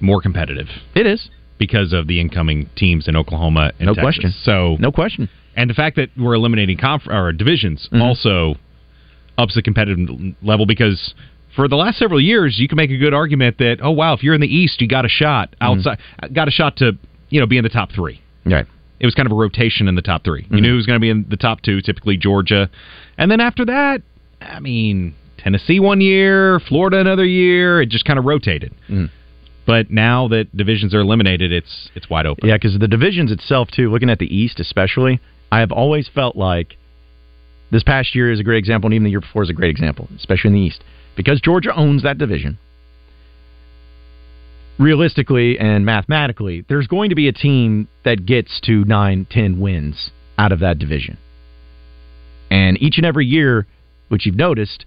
[0.01, 4.03] more competitive it is because of the incoming teams in Oklahoma and No Texas.
[4.03, 4.35] question.
[4.43, 5.29] So no question.
[5.55, 8.01] and the fact that we're eliminating conf- or divisions Mhm.
[8.03, 8.57] also
[9.39, 10.09] ups the competitive
[10.43, 11.15] level because
[11.55, 14.25] for the last several years you can make a good argument that oh wow if
[14.25, 15.79] you're in the East you got a shot Mm-hmm.
[15.79, 15.99] outside
[16.33, 16.97] got a shot to
[17.31, 18.67] you know be in the top three Right.
[19.03, 20.55] It was kind of a rotation in the top 3 Mm-hmm.
[20.55, 22.71] You knew who was going to be in the top two, typically Georgia,
[23.19, 24.01] and then after that,
[24.41, 27.83] I mean, Tennessee one year, Florida another year.
[27.83, 28.73] It just kind of rotated.
[28.89, 29.11] Mm.
[29.67, 32.49] But now that divisions are eliminated, it's it's wide open.
[32.49, 33.91] Yeah, because the divisions itself too.
[33.91, 35.21] Looking at the East, especially,
[35.53, 36.77] I have always felt like
[37.71, 39.71] this past year is a great example, and even the year before is a great
[39.71, 40.83] example, especially in the East,
[41.17, 42.59] because Georgia owns that division.
[44.87, 50.11] Realistically and mathematically, there's going to be a team that gets to nine, ten wins
[50.37, 51.19] out of that division,
[52.51, 53.65] and each and every year,
[54.09, 54.85] which you've noticed,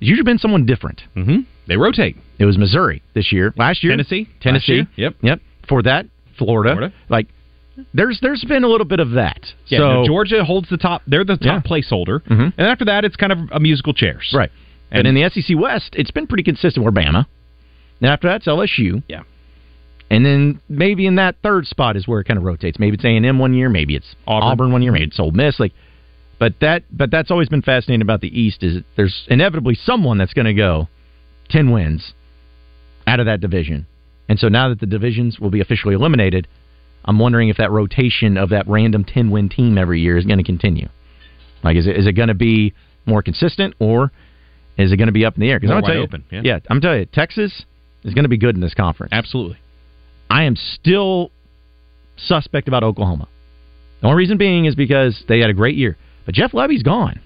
[0.00, 1.02] has usually been someone different.
[1.16, 1.40] Mm-hmm.
[1.66, 2.16] They rotate.
[2.38, 3.52] It was Missouri this year.
[3.56, 4.28] Last year, Tennessee.
[4.40, 4.72] Tennessee.
[4.74, 4.86] Year.
[4.96, 5.14] Yep.
[5.22, 5.40] Yep.
[5.68, 6.06] For that,
[6.38, 6.74] Florida.
[6.74, 6.94] Florida.
[7.08, 7.26] Like
[7.94, 9.40] there's there's been a little bit of that.
[9.66, 11.02] Yeah, so no, Georgia holds the top.
[11.08, 12.52] They're the top placeholder, Mhm.
[12.56, 14.30] and after that, it's kind of a musical chairs.
[14.32, 14.52] right.
[14.92, 16.84] And- And in the SEC West, it's been pretty consistent.
[16.84, 17.26] We're Bama.
[18.00, 19.02] And after that, it's LSU.
[19.08, 19.22] Yeah.
[20.12, 22.78] And then maybe in that third spot is where it kind of rotates.
[22.78, 24.70] Maybe it's A and M one year, maybe it's Auburn.
[24.70, 25.58] one year, maybe it's Ole Miss.
[25.58, 25.72] Like,
[26.38, 30.34] but that but that's always been fascinating about the East is there's inevitably someone that's
[30.34, 30.88] going to go
[31.48, 32.12] ten wins
[33.06, 33.86] out of that division.
[34.28, 36.46] And so now that the divisions will be officially eliminated,
[37.06, 40.38] I'm wondering if that rotation of that random ten win team every year is going
[40.38, 40.90] to continue.
[41.64, 42.74] Like, is it is it going to be
[43.06, 44.12] more consistent or
[44.76, 45.58] is it going to be up in the air?
[45.58, 46.40] Because I'm wide tell you, open, yeah.
[46.44, 47.64] yeah, I'm telling you, Texas
[48.04, 49.14] is going to be good in this conference.
[49.14, 49.56] Absolutely.
[50.32, 51.30] I am still
[52.16, 53.28] suspect about Oklahoma.
[54.00, 57.20] The only reason being is because they had a great year, but Jeff Lebby's gone.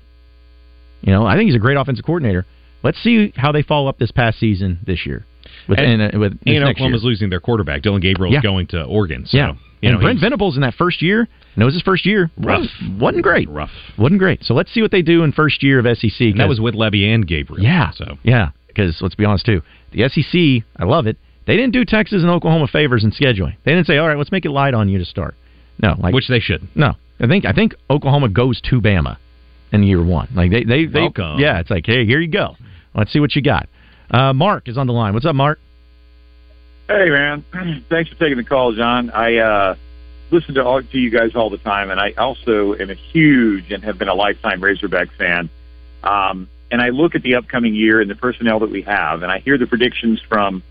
[1.02, 2.44] You know, I think he's a great offensive coordinator.
[2.82, 5.24] Let's see how they follow up this past season this year.
[5.68, 7.08] With And- and, uh, with And Oklahoma's year.
[7.10, 7.82] losing their quarterback.
[7.82, 8.42] Dillon Gabriel's Yeah.
[8.42, 9.24] going to Oregon.
[9.26, 11.74] So, yeah, you and know, Brent he's Venables in that first year, and it was
[11.74, 12.60] his first year, Rough.
[12.60, 13.48] wasn't, wasn't great.
[13.48, 13.70] rough.
[13.96, 14.44] Wasn't great.
[14.44, 16.30] So let's see what they do in first year of SEC.
[16.32, 17.62] And that was with Lebby and Gabriel.
[17.62, 18.50] yeah, So yeah.
[18.68, 21.16] Because let's be honest too, the SEC, I love it.
[21.46, 23.56] They didn't do Texas and Oklahoma favors in scheduling.
[23.64, 25.34] They didn't say, "All right, let's make it light on you to start."
[25.82, 26.66] No, like which they should.
[26.74, 26.94] no.
[27.18, 29.16] I think I think Oklahoma goes to Bama
[29.72, 30.28] in year one.
[30.34, 31.38] Like they they, they Welcome.
[31.38, 32.56] yeah, it's like hey, here you go.
[32.94, 33.68] Let's see what you got.
[34.10, 35.14] Uh, Mark is on the line.
[35.14, 35.58] What's up, Mark?
[36.88, 37.44] Hey, man.
[37.88, 39.10] Thanks for taking the call, John.
[39.10, 39.74] I uh,
[40.30, 43.72] listen to all to you guys all the time, and I also am a huge
[43.72, 45.50] and have been a lifetime Razorback fan.
[46.04, 49.32] Um, and I look at the upcoming year and the personnel that we have, and
[49.32, 50.62] I hear the predictions from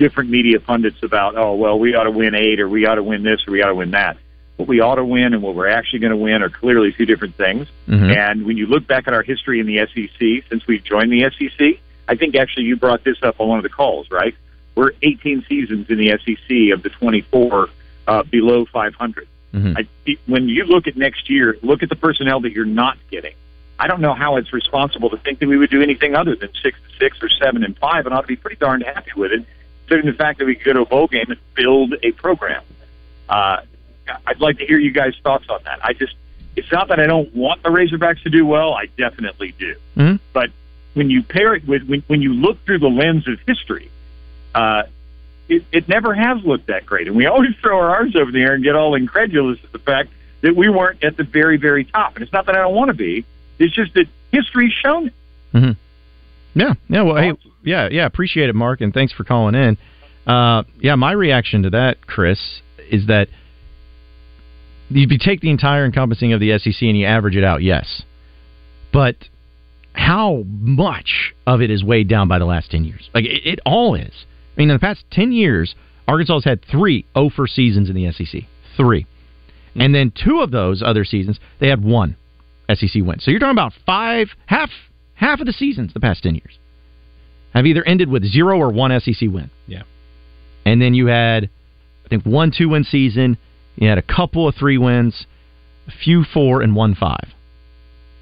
[0.00, 3.02] different media pundits about, oh, well, we ought to win eight, or we ought to
[3.02, 4.16] win this, or we ought to win that.
[4.56, 7.04] What we ought to win and what we're actually going to win are clearly two
[7.06, 7.68] different things.
[7.88, 8.14] Mhm.
[8.16, 11.24] And when you look back at our history in the SEC since we've joined the
[11.24, 14.34] SEC, I think actually you brought this up on one of the calls, right?
[14.74, 17.68] We're 18 seasons in the SEC of the 24
[18.08, 19.26] uh, below 500.
[19.54, 19.78] Mhm.
[19.78, 23.34] I, when you look at next year, look at the personnel that you're not getting.
[23.78, 26.50] I don't know how it's responsible to think that we would do anything other than
[26.62, 29.32] six to six or seven and five, and ought to be pretty darn happy with
[29.32, 29.44] it,
[29.90, 32.62] considering the fact that we could go to a bowl game and build a program.
[33.28, 33.58] Uh,
[34.26, 35.84] I'd like to hear you guys' thoughts on that.
[35.84, 36.14] I just,
[36.56, 38.72] it's not that I don't want the Razorbacks to do well.
[38.74, 39.74] I definitely do.
[39.96, 40.20] Mhm.
[40.32, 40.50] But
[40.94, 43.90] when you pair it with, when, when you look through the lens of history,
[44.54, 44.84] uh,
[45.48, 47.08] it, it never has looked that great.
[47.08, 49.78] And we always throw our arms over the air and get all incredulous at the
[49.80, 50.10] fact
[50.42, 52.14] that we weren't at the very, very top.
[52.14, 53.24] And it's not that I don't want to be.
[53.58, 55.14] It's just that history's shown it.
[55.52, 55.76] Mhm.
[56.54, 57.02] Yeah, yeah.
[57.02, 58.06] Well, hey, yeah, yeah.
[58.06, 59.78] Appreciate it, Mark, and thanks for calling in.
[60.26, 63.28] Uh, yeah, my reaction to that, Chris, is that
[64.90, 68.02] if you take the entire encompassing of the SEC and you average it out, yes,
[68.92, 69.16] but
[69.92, 73.08] how much of it is weighed down by the last ten years?
[73.14, 74.26] Like it, it all is.
[74.56, 75.74] I mean, in the past ten years,
[76.06, 78.42] Arkansas has had three over seasons in the SEC,
[78.76, 79.06] three,
[79.74, 82.16] and then two of those other seasons they had one
[82.72, 83.20] SEC win.
[83.20, 84.70] So you're talking about five, half,
[85.14, 86.59] half of the seasons the past ten years
[87.54, 89.50] have either ended with zero or one SEC win.
[89.66, 89.82] Yeah.
[90.64, 91.48] And then you had,
[92.04, 93.38] I think, one two win season.
[93.76, 95.26] You had a couple of three wins,
[95.88, 97.28] a few four, and one five.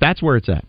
[0.01, 0.65] That's where it's at.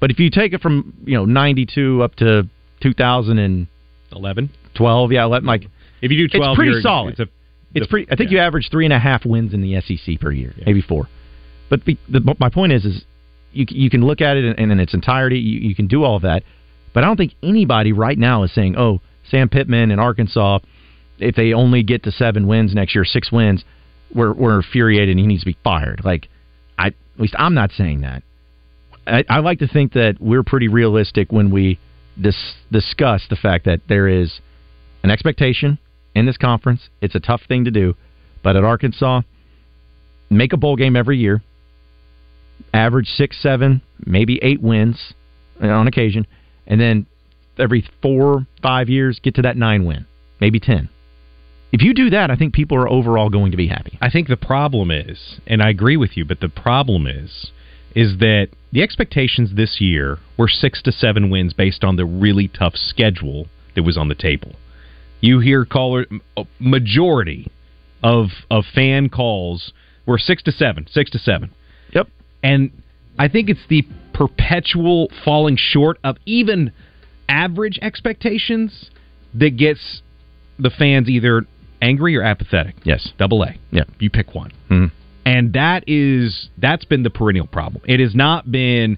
[0.00, 2.48] But if you take it from you know ninety two up to
[2.82, 3.66] two thousand and
[4.12, 4.50] Eleven.
[4.74, 5.66] twelve, yeah, let like
[6.02, 7.12] If you do twelve, it's pretty solid.
[7.12, 7.26] It's, a,
[7.74, 8.10] it's the- pretty.
[8.12, 8.38] I think yeah.
[8.40, 10.64] you average three and a half wins in the SEC per year, Yeah.
[10.66, 11.08] maybe four.
[11.70, 13.04] But the, the, my point is, is
[13.52, 15.38] you you can look at it in, in its entirety.
[15.38, 16.42] You, you can do all of that,
[16.94, 20.60] but I don't think anybody right now is saying, "Oh, Sam Pittman in Arkansas,
[21.18, 23.64] if they only get to seven wins next year, six wins,
[24.14, 26.28] we're we're infuriated and he needs to be fired." Like,
[26.78, 28.22] I at least I'm not saying that.
[29.06, 31.78] I, I like to think that we're pretty realistic when we
[32.18, 34.40] dis- discuss the fact that there is
[35.02, 35.78] an expectation
[36.14, 36.88] in this conference.
[37.02, 37.96] It's a tough thing to do,
[38.42, 39.22] but at Arkansas,
[40.30, 41.42] make a bowl game every year,
[42.72, 45.12] average six, seven, maybe eight wins
[45.60, 46.26] on occasion,
[46.66, 47.06] and then
[47.58, 50.06] every four, five years get to that nine win,
[50.40, 50.88] maybe ten.
[51.72, 53.98] If you do that, I think people are overall going to be happy.
[54.00, 57.50] I think the problem is, and I agree with you, but the problem is,
[57.96, 62.48] is that the expectations this year were six to seven wins based on the really
[62.48, 64.52] tough schedule that was on the table.
[65.20, 67.50] You hear caller uh, majority
[68.02, 69.72] of of fan calls
[70.06, 71.50] were six to seven, six to seven.
[71.92, 72.08] Yep.
[72.42, 72.70] And
[73.18, 76.72] I think it's the perpetual falling short of even
[77.28, 78.90] average expectations
[79.34, 80.02] that gets
[80.58, 81.44] the fans either
[81.82, 82.76] angry or apathetic.
[82.84, 83.12] Yes.
[83.18, 83.56] Double A.
[83.70, 83.84] Yeah.
[83.98, 84.52] You pick one.
[84.70, 84.90] Mhm.
[85.26, 87.82] And that is that's been the perennial problem.
[87.86, 88.96] It has not been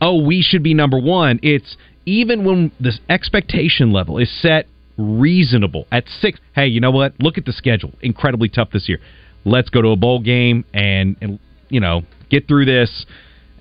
[0.00, 1.40] oh, we should be number 1.
[1.42, 4.66] It's even when this expectation level is set
[4.98, 6.38] reasonable at 6.
[6.54, 7.14] Hey, you know what?
[7.20, 7.92] Look at the schedule.
[8.02, 9.00] Incredibly tough this year.
[9.46, 11.38] Let's go to a bowl game and and
[11.70, 13.06] you know, get through this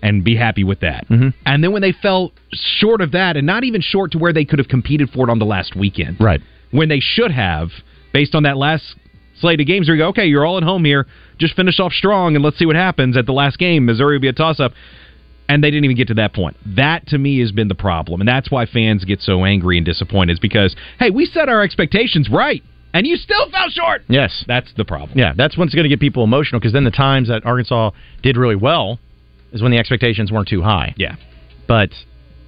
[0.04, 1.08] and be happy with that.
[1.10, 1.30] Mm-hmm.
[1.46, 4.46] And then when they fell short of that, and not even short to where they
[4.46, 6.42] could have competed for it on the last weekend, Right.
[6.72, 7.70] when they should have,
[8.13, 8.84] based on that last
[9.39, 11.08] slate of games, where you go, okay, you're all at home here,
[11.39, 13.86] just finish off strong, and let's see what happens at the last game.
[13.86, 14.74] Missouri will be a toss-up.
[15.50, 16.56] And they didn't even get to that point.
[16.66, 19.86] That to me has been the problem, and that's why fans get so angry and
[19.86, 20.34] disappointed.
[20.34, 22.63] Is because hey, we set our expectations right,
[22.94, 24.04] and you still fell short.
[24.08, 24.46] Yes.
[24.48, 25.18] That's the problem.
[25.20, 28.38] Yeah, that's what's going to get people emotional because then the times that Arkansas did
[28.38, 29.00] really well
[29.54, 30.94] is when the expectations weren't too high.
[30.98, 31.16] Yeah.
[31.68, 31.92] But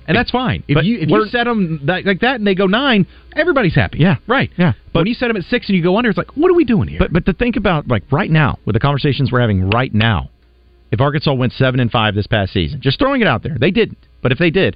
[0.07, 0.63] and that's fine.
[0.67, 3.99] If you if you set them that, like that and they go nine, everybody's happy.
[3.99, 4.17] Yeah.
[4.27, 4.51] right.
[4.57, 6.51] Yeah, But when you set them at six and you go under, it's like, what
[6.51, 6.99] are we doing here?
[6.99, 10.29] But but to think about like right now with the conversations we're having right now,
[10.91, 13.71] if Arkansas went seven and five this past season, just throwing it out there, they
[13.71, 13.97] didn't.
[14.21, 14.75] But if they did,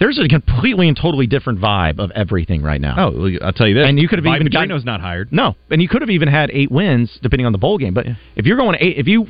[0.00, 2.94] there's a completely and totally different vibe of everything right now.
[2.98, 3.86] oh, I'll tell you this.
[3.86, 5.30] And you could have even gotten- not hired.
[5.32, 7.94] No, and you could have even had eight wins depending on the bowl game.
[7.94, 9.28] But if you're going eight, if you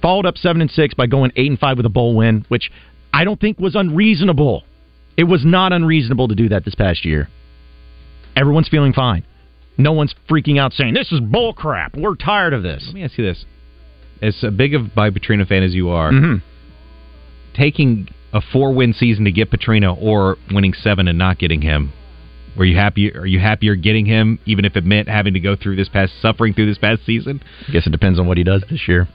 [0.00, 2.70] followed up seven and six by going eight and five with a bowl win, which
[3.12, 4.64] I don't think was unreasonable,
[5.16, 7.28] it was not unreasonable to do that this past year.
[8.36, 9.24] Everyone's feeling fine.
[9.76, 11.96] No one's freaking out saying this is bull crap.
[11.96, 12.84] We're tired of this.
[12.86, 13.44] Let me ask you this:
[14.22, 16.42] as a big of by Petrino fan as you are, Mhm.
[17.54, 21.92] taking a four-win season to get Petrino or winning seven and not getting him,
[22.56, 23.12] were you happy?
[23.14, 26.12] Are you happier getting him, even if it meant having to go through this past
[26.20, 27.40] suffering through this past season?
[27.68, 29.08] I guess it depends on what he does this year.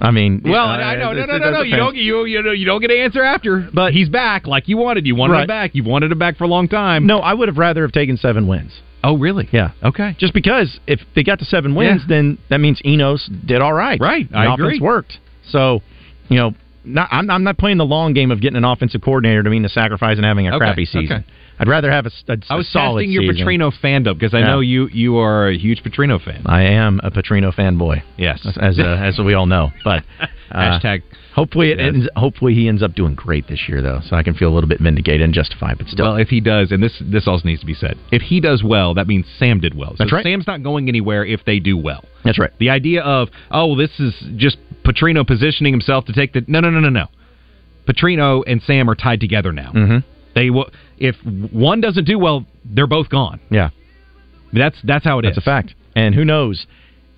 [0.00, 1.60] I mean, Well, uh, I know, no, no, no, no.
[1.62, 3.66] You don't, you, you know, you don't get an answer after.
[3.72, 5.06] But he's back, like you wanted.
[5.06, 5.40] You wanted Right.
[5.42, 5.74] him back.
[5.74, 7.06] You've wanted him back for a long time.
[7.06, 8.72] No, I would have rather have taken seven wins.
[9.02, 9.48] Oh, really?
[9.52, 9.70] Yeah.
[9.82, 10.14] Okay.
[10.18, 12.08] Just because if they got to seven wins, Yeah.
[12.16, 13.98] then that means Enos did all right.
[14.00, 14.30] Right.
[14.30, 14.80] The I offense agree.
[14.80, 15.18] worked.
[15.48, 15.80] So,
[16.28, 16.54] you know,
[16.86, 19.62] not, I'm, I'm not playing the long game of getting an offensive coordinator to mean
[19.64, 21.16] to sacrifice and having a Okay, crappy season.
[21.18, 21.24] okay.
[21.58, 23.46] I'd rather have a, a- a I was solid testing your season.
[23.46, 24.46] Petrino fandom because I Yeah.
[24.46, 26.42] know you you are a huge Petrino fan.
[26.46, 28.02] I am a Petrino fanboy.
[28.18, 28.40] Yes.
[28.46, 29.72] as as, uh, as we all know.
[29.82, 31.02] But uh, Hashtag.
[31.34, 31.88] Hopefully, it Yes.
[31.94, 34.54] ends, hopefully he ends up doing great this year, though, so I can feel a
[34.54, 35.76] little bit vindicated and justified.
[35.76, 38.22] But still, Well, if he does, and this this also needs to be said, if
[38.22, 39.90] he does well, that means Sam did well.
[39.92, 40.22] So That's right.
[40.24, 42.04] Sam's not going anywhere if they do well.
[42.26, 42.50] That's right.
[42.58, 46.70] The idea of oh, this is just Petrino positioning himself to take the no, no,
[46.70, 47.06] no, no, no.
[47.88, 49.72] Petrino and Sam are tied together now.
[49.72, 49.98] Mm-hmm.
[50.34, 50.68] They will.
[50.98, 51.14] If
[51.52, 53.40] one doesn't do well, they're both gone.
[53.50, 53.70] Yeah,
[54.52, 55.30] That's that's how it is.
[55.34, 55.74] that's a fact.
[55.94, 56.66] And who knows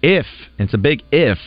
[0.03, 0.27] if
[0.59, 1.39] and it's a big if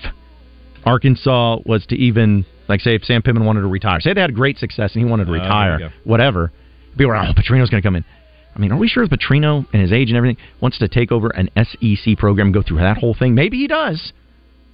[0.86, 4.34] Arkansas was to even like say if Sam Pittman wanted to retire, say they had
[4.36, 5.90] great success and he wanted to Oh, retire, go.
[6.04, 6.52] whatever.
[6.98, 8.06] People are oh Petrino's going to come in.
[8.56, 11.12] I mean, are we sure if Petrino and his age and everything wants to take
[11.12, 13.34] over an SEC program and go through that whole thing?
[13.34, 14.12] Maybe he does.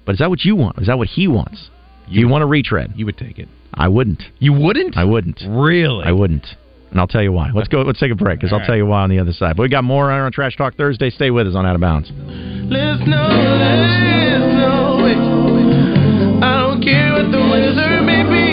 [0.05, 0.79] But is that what you want?
[0.79, 1.69] Is that what he wants?
[2.07, 2.93] You, you want a retread?
[2.95, 3.49] You would take it.
[3.73, 4.23] I wouldn't.
[4.39, 4.97] You wouldn't?
[4.97, 5.41] I wouldn't.
[5.47, 6.05] Really?
[6.05, 6.47] I wouldn't.
[6.89, 7.51] And I'll tell you why.
[7.53, 7.81] Let's go.
[7.81, 9.57] Let's take a break because I'll tell you why on the other side.
[9.57, 11.09] But we got more on Trash Talk Thursday.
[11.09, 12.09] Stay with us on Out of Bounds.
[12.09, 14.77] Let's know, let's know.
[16.41, 18.46] I don't care what the weather may be.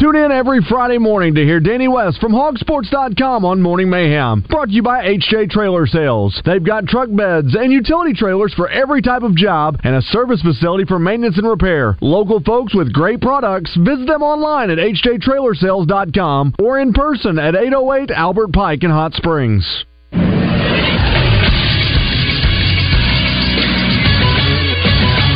[0.00, 4.42] Tune in every Friday morning to hear Danny West from Hogsports.com on Morning Mayhem.
[4.48, 6.40] Brought to you by HJ Trailer Sales.
[6.46, 10.40] They've got truck beds and utility trailers for every type of job and a service
[10.40, 11.98] facility for maintenance and repair.
[12.00, 13.76] Local folks with great products.
[13.76, 19.84] Visit them online at hjtrailersales.com or in person at 808 Albert Pike in Hot Springs.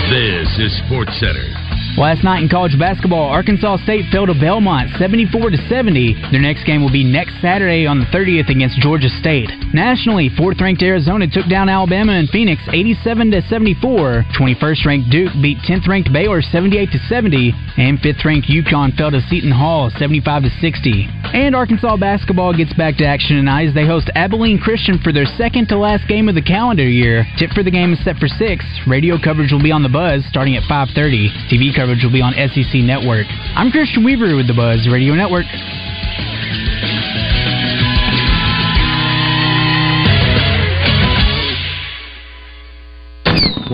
[0.09, 1.74] This is Sports Center.
[1.97, 6.33] Last night in college basketball, Arkansas State fell to Belmont 74 to 70.
[6.33, 9.47] Their next game will be next Saturday on the 30th against Georgia State.
[9.73, 14.27] Nationally, fourth-ranked Arizona took down Alabama and Phoenix 87 to 74.
[14.35, 19.89] 21st-ranked Duke beat 10th-ranked Baylor 78 to 70, and 5th-ranked UConn fell to Seton Hall
[19.97, 21.07] 75 to 60.
[21.31, 25.27] And Arkansas basketball gets back to action tonight as they host Abilene Christian for their
[25.39, 27.25] second to last game of the calendar year.
[27.39, 28.67] Tip for the game is set for six.
[28.89, 31.31] Radio coverage will be on the Buzz starting at 5:30.
[31.47, 33.27] TV coverage will be on SEC Network.
[33.55, 35.45] I'm Christian Weaver with the Buzz Radio Network.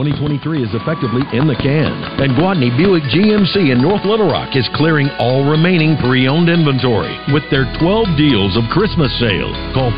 [0.00, 1.92] 2023 is effectively in the can.
[2.24, 7.44] And Gwatney Buick GMC in North Little Rock is clearing all remaining pre-owned inventory with
[7.52, 9.52] their 12 deals of Christmas sales.
[9.76, 9.92] Call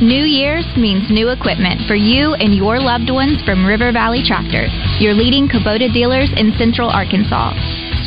[0.00, 4.64] New Year's means new equipment for you and your loved ones from River Valley Tractor,
[4.96, 7.52] your leading Kubota dealers in Central Arkansas.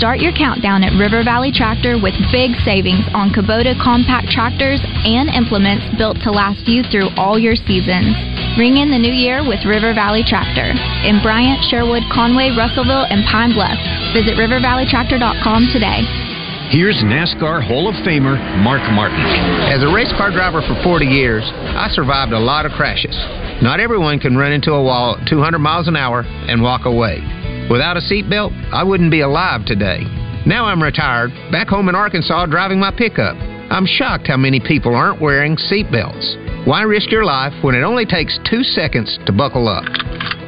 [0.02, 5.30] Start your countdown at River Valley Tractor with big savings on Kubota compact tractors and
[5.30, 8.17] implements built to last you through all your seasons.
[8.58, 10.74] Ring in the new year with River Valley Tractor
[11.06, 13.78] in Bryant, Sherwood, Conway, Russellville, and Pine Bluff.
[14.17, 16.23] Visit rivervalleytractor.com today.
[16.74, 18.34] Here's NASCAR Hall of Famer
[18.66, 19.22] Mark Martin.
[19.70, 23.14] As a race car driver for 40 years, I survived a lot of crashes.
[23.62, 27.22] Not everyone can run into a wall at 200 miles an hour and walk away.
[27.70, 30.02] Without a seatbelt, I wouldn't be alive today.
[30.48, 33.38] Now I'm retired, back home in Arkansas driving my pickup.
[33.70, 36.66] I'm shocked how many people aren't wearing seatbelts.
[36.66, 39.86] Why risk your life when it only takes two seconds to buckle up?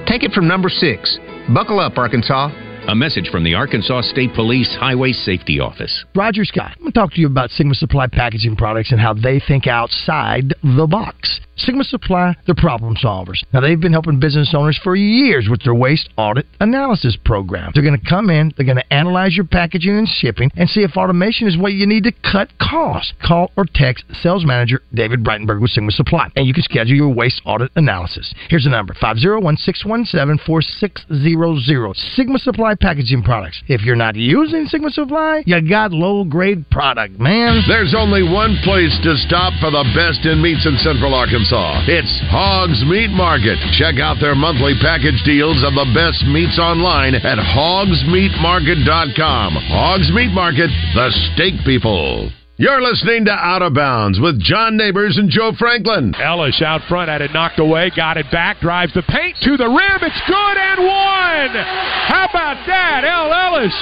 [0.07, 1.19] Take it from number six.
[1.53, 2.64] Buckle up, Arkansas.
[2.87, 6.05] A message from the Arkansas State Police Highway Safety Office.
[6.13, 6.73] Roger Scott.
[6.75, 9.65] I'm going to talk to you about Sigma Supply Packaging Products and how they think
[9.65, 11.39] outside the box.
[11.57, 13.43] Sigma Supply, they're problem solvers.
[13.53, 17.71] Now, they've been helping business owners for years with their waste audit analysis program.
[17.73, 20.81] They're going to come in, they're going to analyze your packaging and shipping, and see
[20.81, 23.13] if automation is what you need to cut costs.
[23.25, 27.13] Call or text sales manager David Breitenberg with Sigma Supply, and you can schedule your
[27.13, 28.33] waste audit analysis.
[28.49, 31.95] Here's the number 501 617 4600.
[32.15, 33.63] Sigma Supply Packaging Products.
[33.67, 37.63] If you're not using Sigma Supply, you got low grade product, man.
[37.67, 41.83] There's only one place to stop for the best in meats in Central Arkansas.
[41.87, 43.57] It's Hogs Meat Market.
[43.77, 49.53] Check out their monthly package deals of the best meats online at hogsmeatmarket.com.
[49.67, 52.31] Hogs Meat Market, the steak people.
[52.57, 56.15] You're listening to Out of Bounds with John Neighbors and Joe Franklin.
[56.15, 59.67] Ellis out front had it knocked away, got it back, drives the paint to the
[59.67, 59.99] rim.
[60.01, 61.51] It's good and one.
[62.07, 63.03] How about that?
[63.03, 63.75] El Ellis,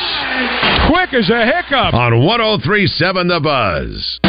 [0.89, 1.93] quick as a hiccup.
[1.93, 4.19] On 1037 The Buzz.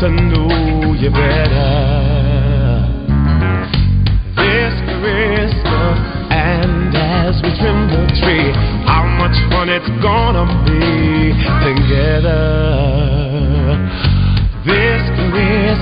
[0.00, 2.88] To know you better.
[4.34, 5.98] This Christmas,
[6.32, 8.48] and as we trim the tree,
[8.88, 12.40] how much fun it's gonna be together.
[14.64, 15.78] This Christmas,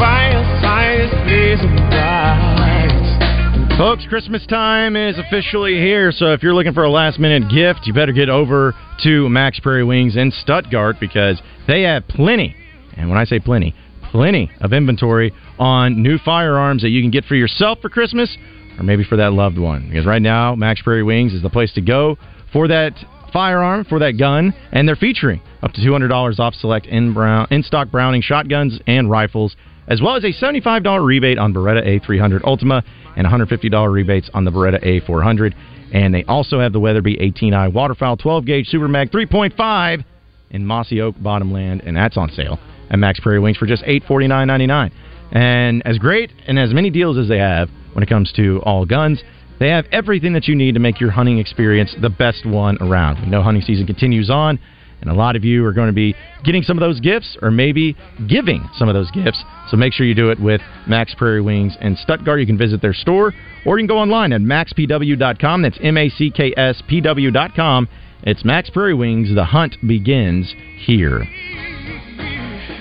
[0.00, 3.76] fireside is bright.
[3.76, 7.80] Folks, Christmas time is officially here, so if you're looking for a last minute gift,
[7.86, 12.56] you better get over to Mack's Prairie Wings in Stuttgart because they have plenty,
[12.96, 13.74] and when I say plenty,
[14.10, 18.36] plenty of inventory on new firearms that you can get for yourself for Christmas
[18.78, 19.88] or maybe for that loved one.
[19.88, 22.16] Because right now, Mack's Prairie Wings is the place to go
[22.52, 22.92] for that
[23.32, 27.62] firearm, for that gun, and they're featuring up to $200 off select in, brown, in
[27.62, 29.56] stock Browning shotguns and rifles,
[29.88, 32.82] as well as a $75 rebate on Beretta A300 Ultima
[33.16, 35.54] and $150 rebates on the Beretta A400.
[35.92, 40.04] And they also have the Weatherby 18i Waterfowl 12 gauge Super Mag 3.5
[40.50, 42.58] in Mossy Oak Bottomland, and that's on sale
[42.90, 44.90] at Mack's Prairie Wings for just $849.99.
[45.32, 48.84] And as great and as many deals as they have when it comes to all
[48.84, 49.22] guns,
[49.58, 53.22] they have everything that you need to make your hunting experience the best one around.
[53.22, 54.58] We know hunting season continues on,
[55.00, 56.14] And a lot of you are going to be
[56.44, 57.96] getting some of those gifts or maybe
[58.28, 59.42] giving some of those gifts.
[59.70, 62.40] So make sure you do it with Mack's Prairie Wings in Stuttgart.
[62.40, 63.32] You can visit their store
[63.64, 65.62] or you can go online at maxpw.com.
[65.62, 67.88] That's M A C K S P W.com.
[68.22, 69.34] It's Mack's Prairie Wings.
[69.34, 71.24] The hunt begins here.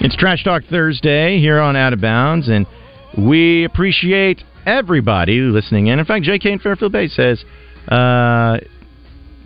[0.05, 2.67] It's Trash Talk Thursday here on Out of Bounds, and
[3.17, 5.97] we appreciate everybody listening in.
[5.97, 6.51] In fact, J.K.
[6.51, 7.43] in Fairfield Bay says,
[7.91, 8.59] uh, I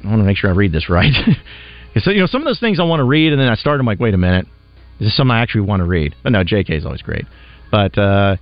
[0.03, 1.13] want to make sure I read this right.
[1.95, 3.79] so, you know, some of those things I want to read, and then I start,
[3.79, 4.47] I'm like, wait a minute,
[4.99, 6.13] is this something I actually want to read?
[6.23, 6.75] But no, J.K.
[6.75, 7.23] is always great.
[7.71, 8.35] But uh,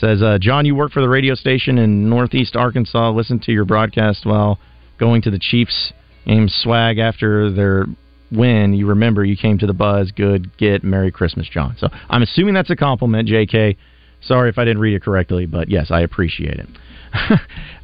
[0.00, 3.12] says, uh, John, you work for the radio station in Northeast Arkansas.
[3.12, 4.58] Listen to your broadcast while
[4.98, 5.92] going to the Chiefs
[6.26, 7.86] game swag after their
[8.32, 8.72] win.
[8.72, 10.10] You remember you came to the buzz.
[10.10, 10.56] Good.
[10.56, 11.76] Get Merry Christmas, John.
[11.78, 13.76] So I'm assuming that's a compliment, J.K.
[14.22, 16.68] Sorry if I didn't read it correctly, but yes, I appreciate it.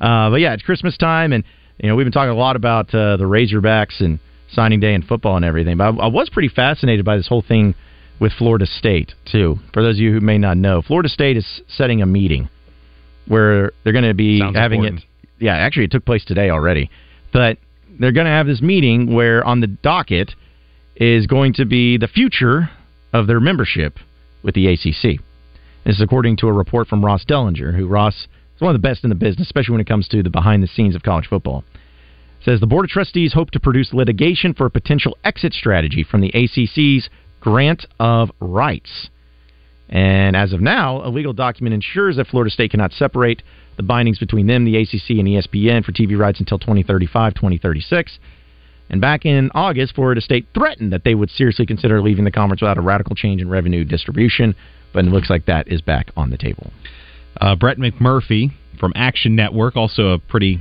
[0.01, 1.44] uh, but yeah, it's Christmas time, and
[1.78, 4.18] you know we've been talking a lot about uh, the Razorbacks and
[4.53, 5.76] signing day and football and everything.
[5.76, 7.74] But I, I was pretty fascinated by this whole thing
[8.20, 9.57] with Florida State too.
[9.72, 12.49] For those of you who may not know, Florida State is setting a meeting
[13.26, 15.03] where they're going to be Sounds having important.
[15.03, 15.44] it.
[15.44, 16.90] Yeah, actually, it took place today already,
[17.32, 17.59] but
[17.99, 20.32] they're going to have this meeting where on the docket
[20.96, 22.70] is going to be the future
[23.12, 23.99] of their membership
[24.42, 25.20] with the ACC.
[25.84, 28.26] This is according to a report from Ross Dellinger, who Ross
[28.57, 30.62] is one of the best in the business, especially when it comes to the behind
[30.62, 31.64] the scenes of college football.
[32.44, 36.20] Says the Board of Trustees hope to produce litigation for a potential exit strategy from
[36.20, 37.09] the ACC's
[37.40, 39.09] grant of rights.
[39.88, 43.42] And as of now, a legal document ensures that Florida State cannot separate
[43.79, 48.18] the bindings between them, the ACC, and ESPN for TV rights until 2035, 2036.
[48.91, 52.61] And back in August, Florida State threatened that they would seriously consider leaving the conference
[52.61, 54.55] without a radical change in revenue distribution,
[54.93, 56.72] but it looks like that is back on the table.
[57.41, 58.51] Uh, Brett McMurphy
[58.81, 60.61] from Action Network, also a pretty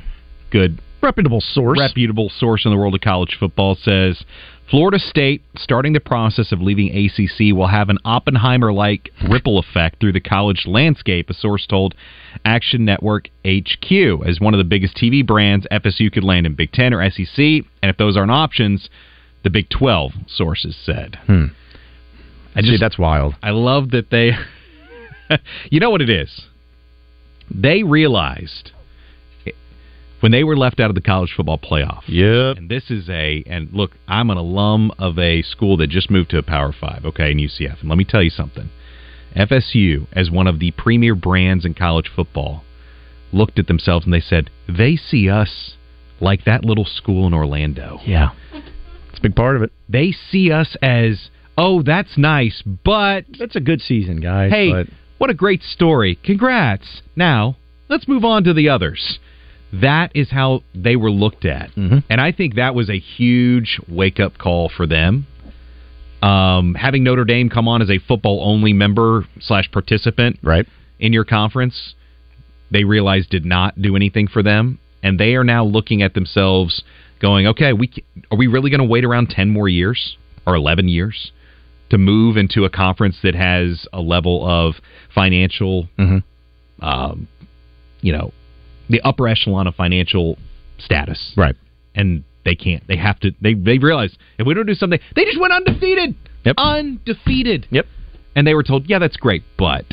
[0.52, 4.24] good reputable source, reputable source in the world of college football, says
[4.70, 10.12] Florida State starting the process of leaving ACC will have an Oppenheimer-like ripple effect through
[10.12, 11.30] the college landscape.
[11.30, 11.96] A source told
[12.44, 13.92] Action Network HQ,
[14.28, 17.38] as one of the biggest TV brands, FSU could land in Big Ten or SEC,
[17.38, 18.90] and if those aren't options,
[19.44, 20.12] the Big Twelve.
[20.28, 21.18] Sources said.
[21.28, 21.46] Hmm.
[22.54, 23.36] I See, that's wild.
[23.42, 24.32] I love that they.
[25.70, 26.48] you know what it is?
[27.50, 28.72] They realized
[30.20, 32.02] when they were left out of the college football playoff.
[32.08, 32.58] Yep.
[32.58, 36.30] And this is a and look, I'm an alum of a school that just moved
[36.32, 37.06] to a Power Five.
[37.06, 37.82] Okay, in UCF.
[37.82, 38.70] And let me tell you something.
[39.36, 42.64] FSU, as one of the premier brands in college football,
[43.32, 45.74] looked at themselves and they said they see us
[46.20, 48.00] like that little school in Orlando.
[48.06, 48.32] Yeah.
[48.54, 49.72] It's a big part of it.
[49.88, 54.52] They see us as, oh, that's nice, but that's a good season, guys.
[54.52, 54.88] Hey, but-
[55.18, 56.20] what a great story!
[56.24, 57.02] Congrats.
[57.16, 57.58] Now
[57.90, 59.18] let's move on to the others.
[59.74, 62.00] That is how they were looked at, Mm-hmm.
[62.10, 65.28] and I think that was a huge wake up call for them.
[66.22, 70.66] Um, having Notre Dame come on as a football only member slash participant, right,
[71.00, 71.94] in your conference,
[72.72, 76.82] they realized did not do anything for them, and they are now looking at themselves,
[77.20, 77.92] going, "Okay, we
[78.32, 81.32] are we really going to wait around ten more years or eleven years
[81.90, 84.76] to move into a conference that has a level of
[85.14, 85.88] financial,
[86.82, 87.28] um,
[88.02, 88.32] you know,
[88.90, 90.38] the upper echelon of financial
[90.80, 91.56] status, right?
[91.96, 92.88] And they can't.
[92.88, 93.32] They have to.
[93.42, 96.16] They they realize if we don't do something, they just went undefeated.
[96.46, 96.56] Yep.
[96.58, 97.68] Undefeated.
[97.72, 97.86] Yep.
[98.36, 99.84] And they were told, yeah, that's great, but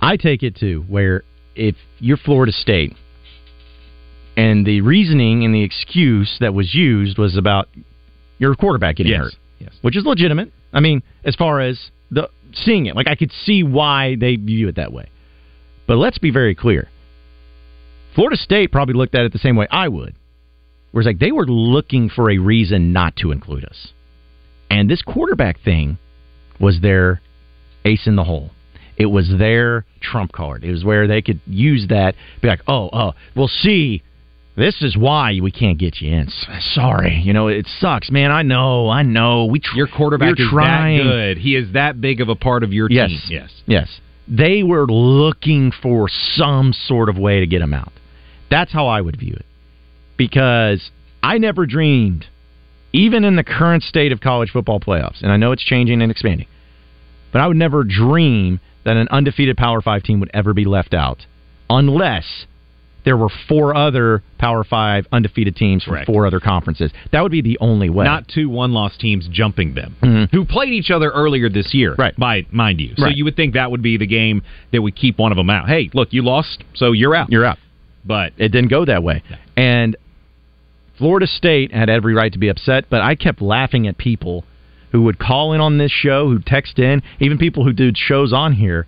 [0.00, 1.22] I take it to where
[1.54, 2.94] if you're Florida State
[4.36, 7.68] and the reasoning and the excuse that was used was about
[8.38, 9.20] your quarterback getting Yes.
[9.20, 10.52] hurt, yes, which is legitimate.
[10.72, 11.78] I mean, as far as
[12.10, 15.08] the seeing it, like I could see why they view it that way.
[15.86, 16.88] But let's be very clear.
[18.16, 20.16] Florida State probably looked at it the same way I would.
[20.90, 23.88] Where it's like they were looking for a reason not to include us.
[24.70, 25.98] And this quarterback thing
[26.58, 27.20] was their
[27.84, 28.50] ace in the hole.
[28.96, 30.64] It was their trump card.
[30.64, 34.02] It was where they could use that, be like, oh, oh, we'll see.
[34.56, 36.28] This is why we can't get you in.
[36.72, 38.30] Sorry, you know it sucks, man.
[38.32, 39.44] I know, I know.
[39.44, 40.96] We tr- your quarterback is trying.
[40.96, 41.36] that good.
[41.38, 43.10] He is that big of a part of your Yes.
[43.10, 43.20] team.
[43.28, 43.50] Yes.
[43.66, 44.00] Yes.
[44.26, 47.92] They were looking for some sort of way to get him out.
[48.50, 49.46] That's how I would view it.
[50.16, 50.90] Because
[51.22, 52.26] I never dreamed,
[52.92, 56.10] even in the current state of college football playoffs, and I know it's changing and
[56.10, 56.46] expanding,
[57.32, 60.94] but I would never dream that an undefeated Power 5 team would ever be left
[60.94, 61.26] out
[61.68, 62.46] unless
[63.04, 66.06] there were four other Power 5 undefeated teams from Correct.
[66.06, 66.90] four other conferences.
[67.12, 68.04] That would be the only way.
[68.04, 69.96] Not two one loss teams jumping them.
[70.02, 70.32] Mhm.
[70.32, 71.94] Who played each other earlier this year.
[71.98, 72.16] Right.
[72.16, 72.94] By mind you.
[72.96, 73.16] So Right.
[73.16, 74.42] you would think that would be the game
[74.72, 75.68] that would keep one of them out.
[75.68, 77.30] Hey, look, you lost, so you're out.
[77.30, 77.58] You're out.
[78.06, 79.22] But it didn't go that way.
[79.56, 79.96] And
[80.98, 84.44] Florida State had every right to be upset, but I kept laughing at people
[84.92, 88.32] who would call in on this show, who text in, even people who do shows
[88.32, 88.86] on here,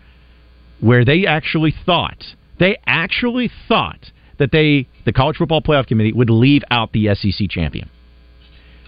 [0.81, 2.23] where they actually thought
[2.59, 7.49] they actually thought that they the college football playoff committee would leave out the SEC
[7.49, 7.89] champion.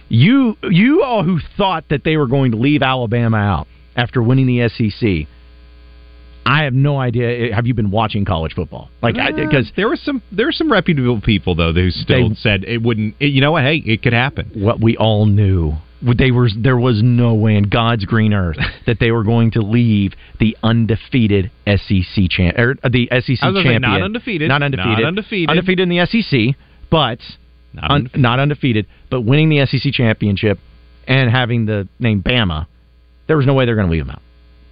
[0.09, 4.47] You you all who thought that they were going to leave Alabama out after winning
[4.47, 5.27] the SEC.
[6.45, 7.53] I have no idea.
[7.53, 8.89] Have you been watching college football?
[9.01, 12.35] Like, Uh, because there was some there were some reputable people though who still They-
[12.35, 13.15] said it wouldn't.
[13.19, 13.63] It, you know what?
[13.63, 14.47] Hey, it could happen.
[14.55, 15.73] what we all knew.
[16.03, 19.61] They were there was no way in God's green earth that they were going to
[19.61, 24.47] leave the undefeated SEC champ or uh, the SEC champion, not undefeated.
[24.49, 25.49] not undefeated, Not undefeated.
[25.51, 26.55] undefeated in the SEC,
[26.89, 27.19] but
[27.73, 30.57] Not un- not undefeated, but winning the SEC championship
[31.07, 32.65] and having the name Bama.
[33.27, 34.21] There was no way they're going to leave them out.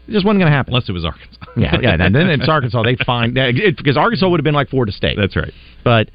[0.10, 0.74] It just wasn't going to happen.
[0.74, 1.45] Unless it was Arkansas.
[1.55, 1.97] yeah, yeah.
[1.99, 2.84] And then it's Arkansas.
[2.84, 5.18] They find it, because Arkansas would have been like Florida State.
[5.18, 5.53] That's right.
[5.84, 6.10] But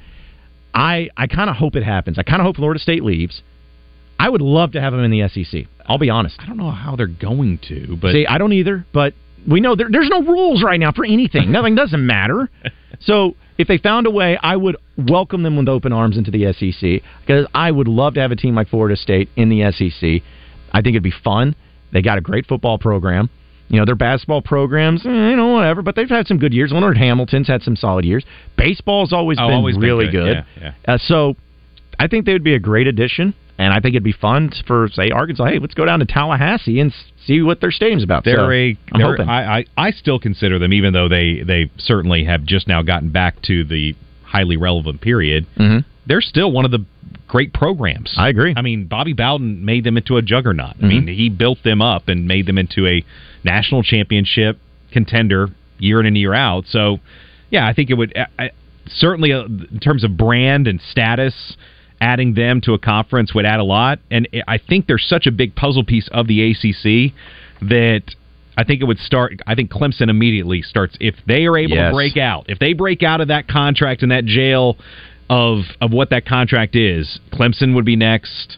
[0.73, 2.19] I I kind of hope it happens.
[2.19, 3.41] I kind of hope Florida State leaves.
[4.19, 5.65] I would love to have them in the SEC.
[5.85, 6.37] I'll be honest.
[6.39, 8.85] I don't know how they're going to, but See, I don't either.
[8.93, 9.13] But
[9.47, 11.51] we know there, there's no rules right now for anything.
[11.51, 12.49] Nothing doesn't matter.
[13.01, 16.51] So if they found a way, I would welcome them with open arms into the
[16.53, 20.23] SEC because I would love to have a team like Florida State in the SEC.
[20.71, 21.55] I think it'd be fun.
[21.91, 23.29] They got a great football program.
[23.67, 26.71] You know, their basketball programs, eh, you know, whatever, but they've had some good years.
[26.71, 28.23] Leonard Hamilton's had some solid years.
[28.57, 30.43] Baseball's always Oh, been always been really good.
[30.55, 30.61] good.
[30.61, 31.35] Yeah, Uh, so
[31.99, 34.87] I think they would be a great addition, and I think it'd be fun for,
[34.93, 35.45] say, Arkansas.
[35.45, 36.93] Hey, let's go down to Tallahassee and
[37.25, 38.23] see what their stadium's about.
[38.23, 38.77] They're So, a.
[38.91, 39.29] I'm They're, hoping.
[39.29, 43.09] I, I I still consider them, even though they they certainly have just now gotten
[43.09, 45.47] back to the highly relevant period.
[45.57, 45.85] Mhm.
[46.05, 46.85] They're still one of the
[47.35, 48.13] great programs.
[48.17, 48.53] I agree.
[48.55, 50.75] I mean, Bobby Bowden made them into a juggernaut.
[50.81, 50.87] I Mhm.
[50.87, 53.03] mean, he built them up and made them into a
[53.43, 54.57] national championship
[54.91, 56.65] contender year in and year out.
[56.67, 57.01] So,
[57.51, 58.49] yeah, I think it would I, I,
[58.87, 61.57] certainly uh, in terms of brand and status.
[62.01, 65.31] Adding them to a conference would add a lot, and I think they're such a
[65.31, 67.13] big puzzle piece of the ACC
[67.61, 68.03] that
[68.57, 69.39] I think it would start.
[69.47, 71.91] I think Clemson immediately starts if they are able Yes.
[71.91, 72.45] to break out.
[72.49, 74.77] If they break out of that contract and that jail
[75.29, 78.57] of of what that contract is, Clemson would be next.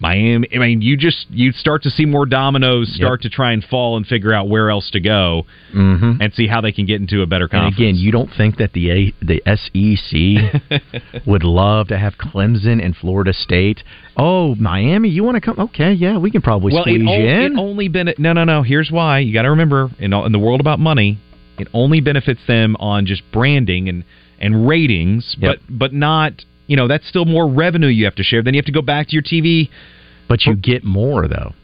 [0.00, 0.46] Miami.
[0.54, 3.96] I mean, you just you'd start to see more dominoes start to try and fall
[3.96, 5.44] and figure out where else to go
[5.74, 6.18] Mhm.
[6.20, 7.76] and see how they can get into a better conference.
[7.78, 10.62] And again, you don't think that the A, the SEC
[11.26, 13.82] would love to have Clemson and Florida State?
[14.16, 15.58] Oh, Miami, you want to come?
[15.58, 17.52] Okay, yeah, we can probably well, squeeze it, you in.
[17.54, 18.62] it only been no, no, no.
[18.62, 19.18] Here's why.
[19.18, 21.18] You got to remember in all- in the world about money,
[21.58, 24.04] it only benefits them on just branding and
[24.40, 25.58] and ratings, Yep.
[25.68, 26.44] but but not.
[26.66, 28.42] You know, that's still more revenue you have to share.
[28.42, 29.70] Then you have to go back to your TV.
[30.28, 31.54] but you get more though,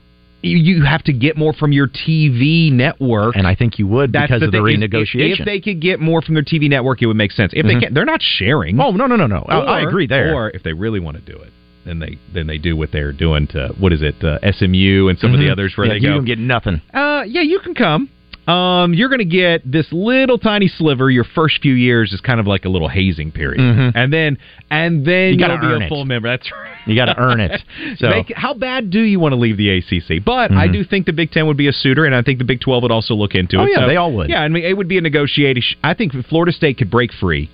[0.41, 3.37] You, you have to get more from your TV network.
[3.37, 5.41] and I think you would That's because the of the thing, is if- renegotiation.
[5.41, 7.53] If, they could get more from their TV network, it would make sense.
[7.55, 7.69] If Mhm.
[7.69, 8.81] they can't, they're not sharing.
[8.81, 9.45] oh no, no, no, no.
[9.47, 10.35] I, I agree there.
[10.35, 11.53] Or if they really want to do it,
[11.85, 15.19] then they then they do what they're doing to what is it, uh, SMU and
[15.19, 15.53] some of the Mhm.
[15.53, 16.15] others where Yeah, they you go.
[16.15, 16.81] don't get nothing.
[16.95, 18.09] Uh, yeah, you can come.
[18.47, 21.11] Um, you're going to get this little tiny sliver.
[21.11, 23.93] Your first few years is kind of like a little hazing period, Mhm.
[23.95, 24.37] and then
[24.71, 25.89] and then You will be a it.
[25.89, 26.29] full member.
[26.29, 26.71] That's right.
[26.87, 27.63] You got to earn it.
[27.97, 30.19] So Make, how bad do you want to leave the ACC?
[30.23, 30.73] But I Mhm.
[30.73, 32.83] do think the Big Ten would be a suitor, and I think the Big Twelve
[32.83, 33.61] would also look into it.
[33.61, 33.71] Oh, it.
[33.71, 34.29] yeah, So, they all would.
[34.29, 35.79] Yeah, I mean, it would be a negotiation.
[35.83, 37.49] I think Florida State could break free.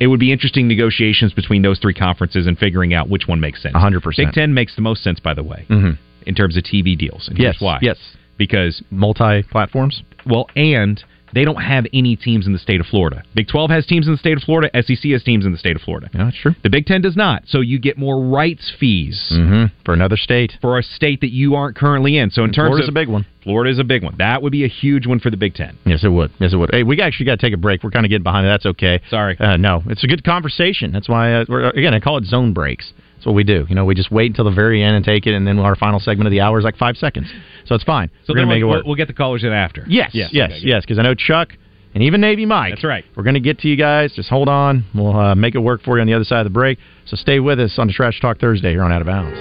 [0.00, 3.62] It would be interesting negotiations between those three conferences and figuring out which one makes
[3.62, 3.74] sense.
[3.74, 4.16] 100%.
[4.26, 5.96] Big Ten makes the most sense, by the way, Mhm.
[6.26, 7.28] in terms of TV deals.
[7.28, 7.78] And yes, why.
[7.80, 7.96] yes,
[8.36, 10.02] Because multi platforms.
[10.26, 13.24] well, and they don't have any teams in the state of Florida.
[13.34, 14.70] Big 12 has teams in the state of Florida.
[14.80, 16.08] SEC has teams in the state of Florida.
[16.14, 16.54] Yeah, that's true.
[16.62, 17.42] The Big 10 does not.
[17.48, 19.74] So you get more rights fees Mm-hmm.
[19.84, 20.52] For another state.
[20.60, 22.30] for a state that you aren't currently in.
[22.30, 23.26] So in terms of Florida's of a big one.
[23.42, 24.14] Florida is a big one.
[24.18, 25.76] That would be a huge one for the Big 10.
[25.84, 26.30] Yes, it would.
[26.38, 26.70] Yes, it would.
[26.72, 27.82] Hey, we actually got to take a break.
[27.82, 28.50] We're kind of getting behind it.
[28.50, 29.00] That's okay.
[29.10, 29.36] Sorry.
[29.38, 30.92] Uh, no, it's a good conversation.
[30.92, 32.92] That's why, uh, we're, again, I call it zone breaks.
[33.24, 33.64] That's what we do.
[33.70, 35.74] You know, we just wait until the very end and take it, and then our
[35.74, 37.32] final segment of the hour is like five seconds.
[37.64, 38.10] So it's fine.
[38.26, 38.84] So we're then going to make it we'll, work.
[38.84, 39.82] we'll get the callers in after.
[39.88, 40.80] yes, yes, yes, okay, good.
[40.82, 41.54] Because I know Chuck
[41.94, 42.74] and even Navy Mike.
[42.74, 43.02] That's right.
[43.16, 44.12] We're going to get to you guys.
[44.12, 44.84] Just hold on.
[44.94, 46.78] We'll uh, make it work for you on the other side of the break.
[47.06, 49.38] So stay with us on the Trash Talk Thursday here on Out of Bounds.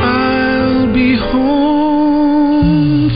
[0.00, 3.10] I'll be home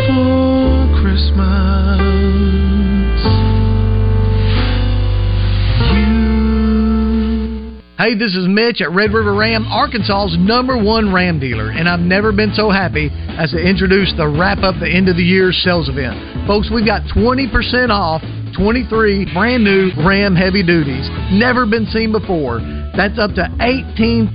[7.95, 12.03] Hey, this is Mitch at Red River Ram, Arkansas's number one Ram dealer, and I've
[12.03, 13.07] never been so happy
[13.39, 16.19] as to introduce the wrap up the end of the year sales event.
[16.45, 17.55] Folks, we've got 20%
[17.95, 18.19] off
[18.59, 21.07] 23 brand new Ram heavy duties.
[21.31, 22.59] Never been seen before.
[22.99, 24.35] That's up to $18,000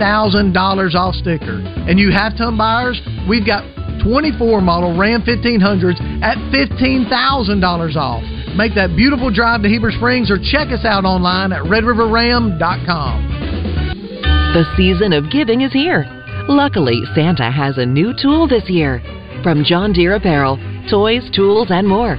[0.96, 1.60] off sticker.
[1.60, 2.96] And you have ton buyers,
[3.28, 3.68] we've got
[4.08, 7.12] 24 model Ram 1500s at $15,000
[8.00, 8.24] off.
[8.56, 13.49] Make that beautiful drive to Heber Springs or check us out online at redriverram.com.
[14.50, 16.08] The season of giving is here.
[16.48, 19.00] Luckily, Santa has a new tool this year.
[19.44, 20.58] From John Deere apparel,
[20.90, 22.18] toys, tools, and more.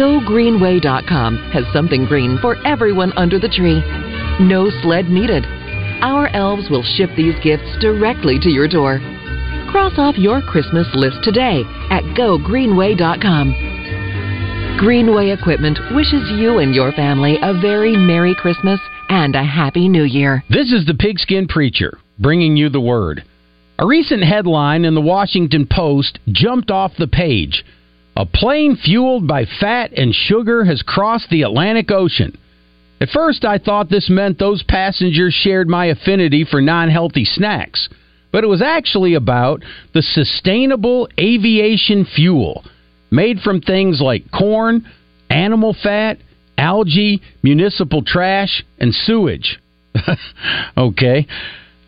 [0.00, 3.82] GoGreenway.com has something green for everyone under the tree.
[4.40, 5.44] No sled needed.
[6.00, 8.98] Our elves will ship these gifts directly to your door.
[9.70, 13.52] Cross off your Christmas list today at GoGreenway.com.
[14.78, 20.04] Greenway Equipment wishes you and your family a very Merry Christmas and a Happy New
[20.04, 20.44] Year.
[20.50, 23.24] This is the Pigskin Preacher, bringing you the word.
[23.78, 27.64] A recent headline in the Washington Post jumped off the page.
[28.16, 32.36] A plane fueled by fat and sugar has crossed the Atlantic Ocean.
[33.00, 37.88] At first, I thought this meant those passengers shared my affinity for non healthy snacks,
[38.32, 39.62] but it was actually about
[39.94, 42.64] the sustainable aviation fuel
[43.10, 44.86] made from things like corn,
[45.30, 46.18] animal fat,
[46.58, 49.58] algae, municipal trash, and sewage.
[50.76, 51.26] okay.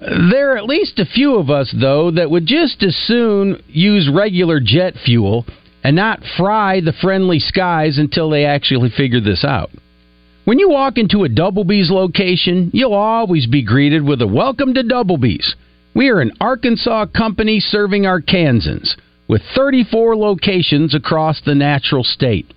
[0.00, 4.10] There are at least a few of us, though, that would just as soon use
[4.10, 5.44] regular jet fuel
[5.84, 9.70] and not fry the friendly skies until they actually figure this out.
[10.44, 14.72] When you walk into a Double Bee's location, you'll always be greeted with a welcome
[14.74, 15.54] to Double Bee's.
[15.94, 18.96] We are an Arkansas company serving Arkansans
[19.28, 22.52] with 34 locations across the natural state.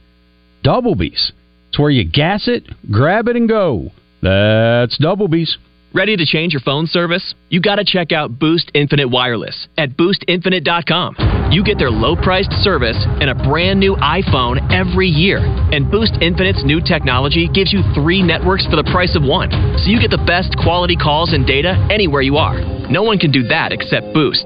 [0.64, 1.34] Double Bee's.
[1.74, 3.90] It's where you gas it, grab it, and go.
[4.22, 5.58] That's Double Doublebee's.
[5.92, 7.34] Ready to change your phone service?
[7.50, 11.50] You got to check out Boost Infinite Wireless at boostinfinite.com.
[11.52, 15.40] You get their low priced service and a brand new iPhone every year.
[15.40, 19.50] And Boost Infinite's new technology gives you three networks for the price of one.
[19.82, 22.62] So you get the best quality calls and data anywhere you are.
[22.88, 24.46] No one can do that except Boost.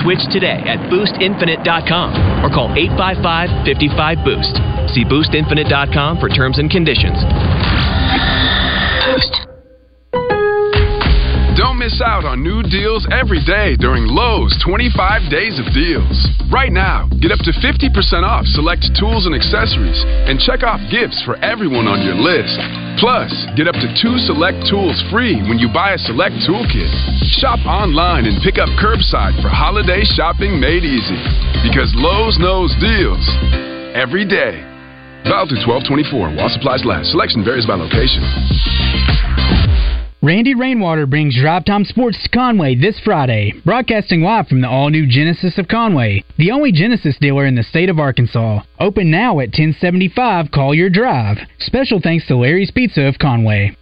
[0.00, 4.77] Switch today at boostinfinite.com or call 855 55 Boost.
[4.94, 7.18] See boostinfinite.com for terms and conditions.
[9.04, 9.48] Boost.
[11.58, 16.14] Don't miss out on new deals every day during Lowe's 25 Days of Deals.
[16.54, 17.90] Right now, get up to 50%
[18.22, 19.98] off select tools and accessories
[20.30, 22.62] and check off gifts for everyone on your list.
[23.02, 26.90] Plus, get up to two select tools free when you buy a select toolkit.
[27.42, 31.18] Shop online and pick up curbside for holiday shopping made easy.
[31.66, 33.26] Because Lowe's knows deals
[33.98, 34.67] every day.
[35.28, 37.12] Valid through 1224 while supplies last.
[37.12, 38.24] Selection varies by location.
[40.22, 44.88] Randy Rainwater brings Drive Time Sports to Conway this Friday, broadcasting live from the all
[44.90, 48.62] new Genesis of Conway, the only Genesis dealer in the state of Arkansas.
[48.80, 51.36] Open now at 1075 Collier Drive.
[51.60, 53.76] Special thanks to Larry's Pizza of Conway.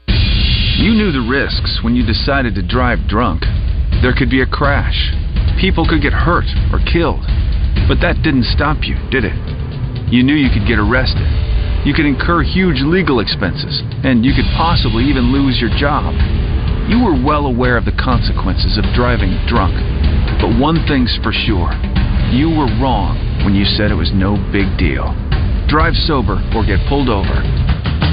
[0.77, 3.43] You knew the risks when you decided to drive drunk.
[4.03, 5.13] There could be a crash.
[5.61, 7.25] People could get hurt or killed.
[7.89, 9.66] But that didn't stop you, did it?
[10.09, 11.27] You knew you could get arrested.
[11.85, 16.15] You could incur huge legal expenses, and you could possibly even lose your job.
[16.87, 19.75] You were well aware of the consequences of driving drunk.
[20.41, 21.75] But one thing's for sure
[22.31, 25.15] you were wrong when you said it was no big deal.
[25.69, 27.35] Drive sober or get pulled over.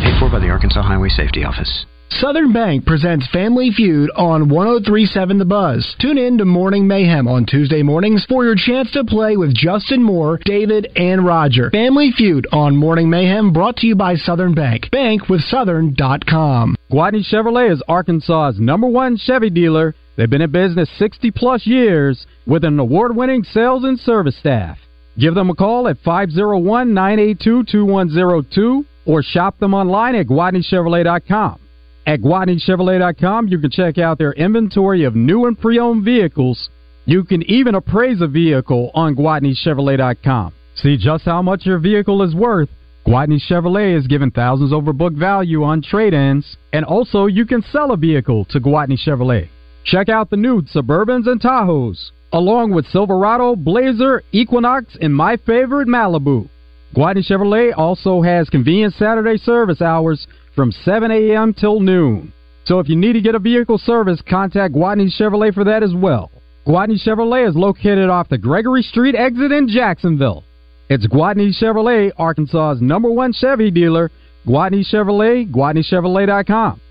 [0.01, 1.85] Paid for by the Arkansas Highway Safety Office.
[2.09, 5.95] Southern Bank presents Family Feud on 1037 The Buzz.
[5.99, 10.03] Tune in to Morning Mayhem on Tuesday mornings for your chance to play with Justin
[10.03, 11.69] Moore, David, and Roger.
[11.71, 14.89] Family Feud on Morning Mayhem brought to you by Southern Bank.
[14.91, 16.75] Bank with Southern.com.
[16.91, 19.95] Gwatney Chevrolet is Arkansas's number one Chevy dealer.
[20.15, 24.77] They've been in business 60 plus years with an award winning sales and service staff.
[25.17, 31.59] Give them a call at 501 982 2102 or shop them online at GwatneyChevrolet.com.
[32.05, 36.69] At GwatneyChevrolet.com, you can check out their inventory of new and pre-owned vehicles.
[37.05, 40.53] You can even appraise a vehicle on GwatneyChevrolet.com.
[40.75, 42.69] See just how much your vehicle is worth.
[43.05, 47.91] Gwatney Chevrolet is giving thousands over book value on trade-ins, and also you can sell
[47.91, 49.49] a vehicle to Gwatney Chevrolet.
[49.85, 55.87] Check out the new Suburbans and Tahoes, along with Silverado, Blazer, Equinox, and my favorite
[55.87, 56.47] Malibu.
[56.95, 60.25] Gwatney Chevrolet also has convenient Saturday service hours
[60.55, 61.53] from 7 a.m.
[61.53, 62.33] till noon.
[62.65, 65.93] So if you need to get a vehicle service, contact Gwatney Chevrolet for that as
[65.93, 66.31] well.
[66.65, 70.45] Gwatney Chevrolet is located off the Gregory Street exit in Jacksonville.
[70.89, 74.11] It's Gwatney Chevrolet, Arkansas's number one Chevy dealer.
[74.45, 76.81] Gwatney Chevrolet, GwatneyChevrolet.com.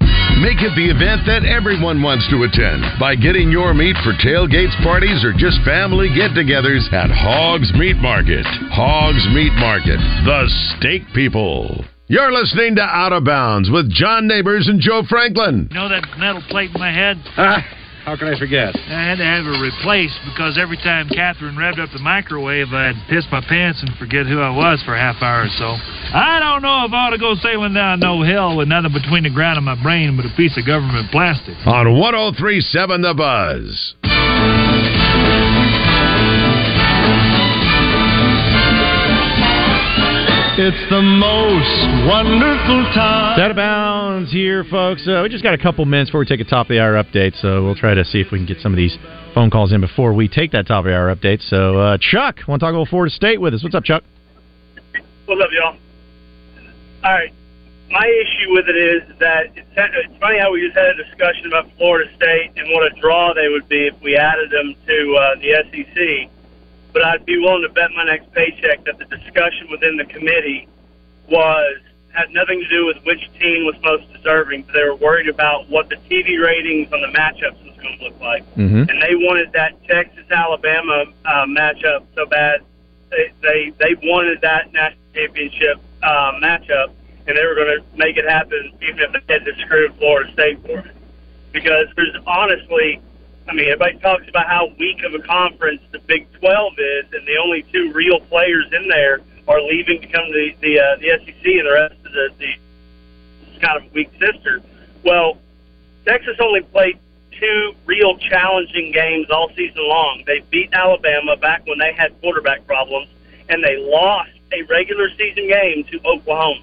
[0.41, 4.73] Make it the event that everyone wants to attend by getting your meat for tailgates,
[4.83, 8.47] parties, or just family get togethers at Hogs Meat Market.
[8.73, 10.49] Hogs Meat Market, the
[10.79, 11.85] steak people.
[12.13, 15.69] You're listening to Out of Bounds with John Neighbors and Joe Franklin.
[15.71, 17.17] You know that metal plate in my head?
[17.39, 17.65] Ah,
[18.05, 18.77] how can I forget?
[18.77, 23.01] I had to have it replaced because every time Catherine revved up the microwave, I'd
[23.09, 25.73] piss my pants and forget who I was for a half hour or so.
[26.13, 29.23] I don't know if I ought to go sailing down no hill with nothing between
[29.23, 31.57] the ground and my brain but a piece of government plastic.
[31.65, 34.62] On 1037 The Buzz.
[40.55, 43.41] It's the most wonderful time.
[43.41, 45.09] Out of bounds here, folks.
[45.09, 47.03] Uh, we just got a couple minutes before we take a top of the hour
[47.03, 48.99] update, so we'll try to see if we can get some of these
[49.33, 51.41] phone calls in before we take that top of the hour update.
[51.41, 53.63] So, uh, Chuck, want to talk about Florida State with us?
[53.63, 54.05] What's up, Chuck?
[55.25, 55.79] What's up, y'all?
[57.03, 57.33] All right.
[57.89, 61.47] My issue with it is that it's, it's funny how we just had a discussion
[61.47, 65.17] about Florida State and what a draw they would be if we added them to
[65.17, 66.31] uh, the SEC.
[66.93, 70.69] But I'd be willing to bet my next paycheck that the discussion within the committee
[71.29, 71.79] was
[72.13, 74.63] had nothing to do with which team was most deserving.
[74.65, 78.05] But they were worried about what the TV ratings on the matchups was going to
[78.05, 78.91] look like, Mhm.
[78.91, 82.61] and they wanted that Texas Alabama uh, matchup so bad.
[83.11, 86.91] They they they wanted that national championship uh, matchup,
[87.27, 90.31] and they were going to make it happen, even if they had to screw Florida
[90.33, 90.91] State for it.
[91.53, 93.01] Because there's honestly,
[93.49, 97.27] I mean, everybody talks about how weak of a conference the Big 12 is, and
[97.27, 100.97] the only two real players in there are leaving to come to the the, uh,
[100.97, 104.63] the SEC, and the rest of the, the kind of weak sister.
[105.05, 105.39] Well,
[106.05, 106.99] Texas only played
[107.39, 110.23] two real challenging games all season long.
[110.27, 113.09] They beat Alabama back when they had quarterback problems,
[113.49, 116.63] and they lost a regular season game to Oklahoma.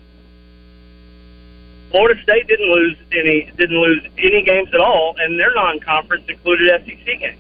[1.92, 6.70] Florida State didn't lose any didn't lose any games at all, and their non-conference included
[6.86, 7.40] SEC games.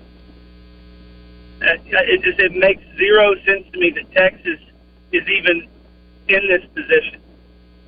[1.61, 4.59] It just it makes zero sense to me that Texas
[5.11, 5.67] is even
[6.27, 7.19] in this position.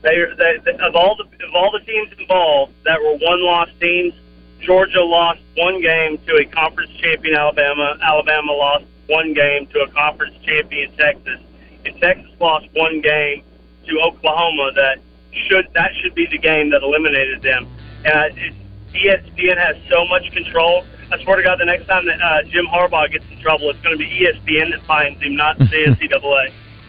[0.02, 4.14] They, they, they of all the of all the teams involved that were one-loss teams,
[4.60, 7.98] Georgia lost one game to a conference champion Alabama.
[8.02, 11.40] Alabama lost one game to a conference champion Texas,
[11.86, 13.44] and Texas lost one game
[13.88, 14.72] to Oklahoma.
[14.76, 15.00] That
[15.48, 17.68] should that should be the game that eliminated them.
[18.04, 18.54] It,
[18.94, 20.84] E ESPN has so much control.
[21.12, 23.80] I swear to God, the next time that uh, Jim Harbaugh gets in trouble, it's
[23.82, 25.66] going to be ESPN that finds him, not the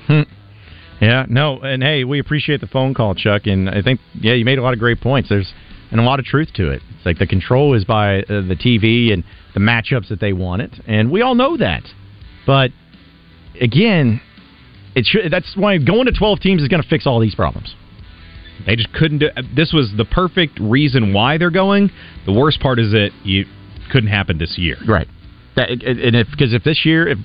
[0.08, 0.26] NCAA.
[1.00, 3.46] Yeah, no, and hey, we appreciate the phone call, Chuck.
[3.46, 5.28] And I think, yeah, you made a lot of great points.
[5.28, 5.52] There's
[5.90, 6.80] and a lot of truth to it.
[6.96, 9.24] It's like the control is by uh, the TV and
[9.54, 11.82] the matchups that they want it, and we all know that.
[12.46, 12.70] But
[13.60, 14.20] again,
[14.94, 17.74] it should, that's why going to 12 teams is going to fix all these problems.
[18.66, 19.28] They just couldn't do.
[19.54, 21.90] This was the perfect reason why they're going.
[22.26, 23.44] The worst part is that you
[23.90, 24.76] couldn't happen this year.
[24.86, 25.08] Right.
[25.56, 27.18] That, and if because if this year if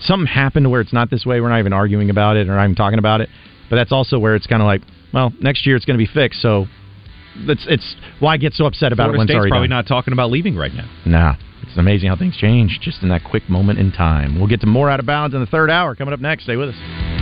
[0.00, 2.64] something happened where it's not this way, we're not even arguing about it or not
[2.64, 3.28] even talking about it.
[3.70, 4.82] But that's also where it's kind of like,
[5.14, 6.42] well, next year it's going to be fixed.
[6.42, 6.66] So
[7.36, 9.76] it's it's why I get so upset about Florida it when State's probably done.
[9.76, 10.90] not talking about leaving right now.
[11.06, 14.38] Nah, it's amazing how things change just in that quick moment in time.
[14.38, 16.44] We'll get to more out of bounds in the third hour coming up next.
[16.44, 17.21] Stay with us.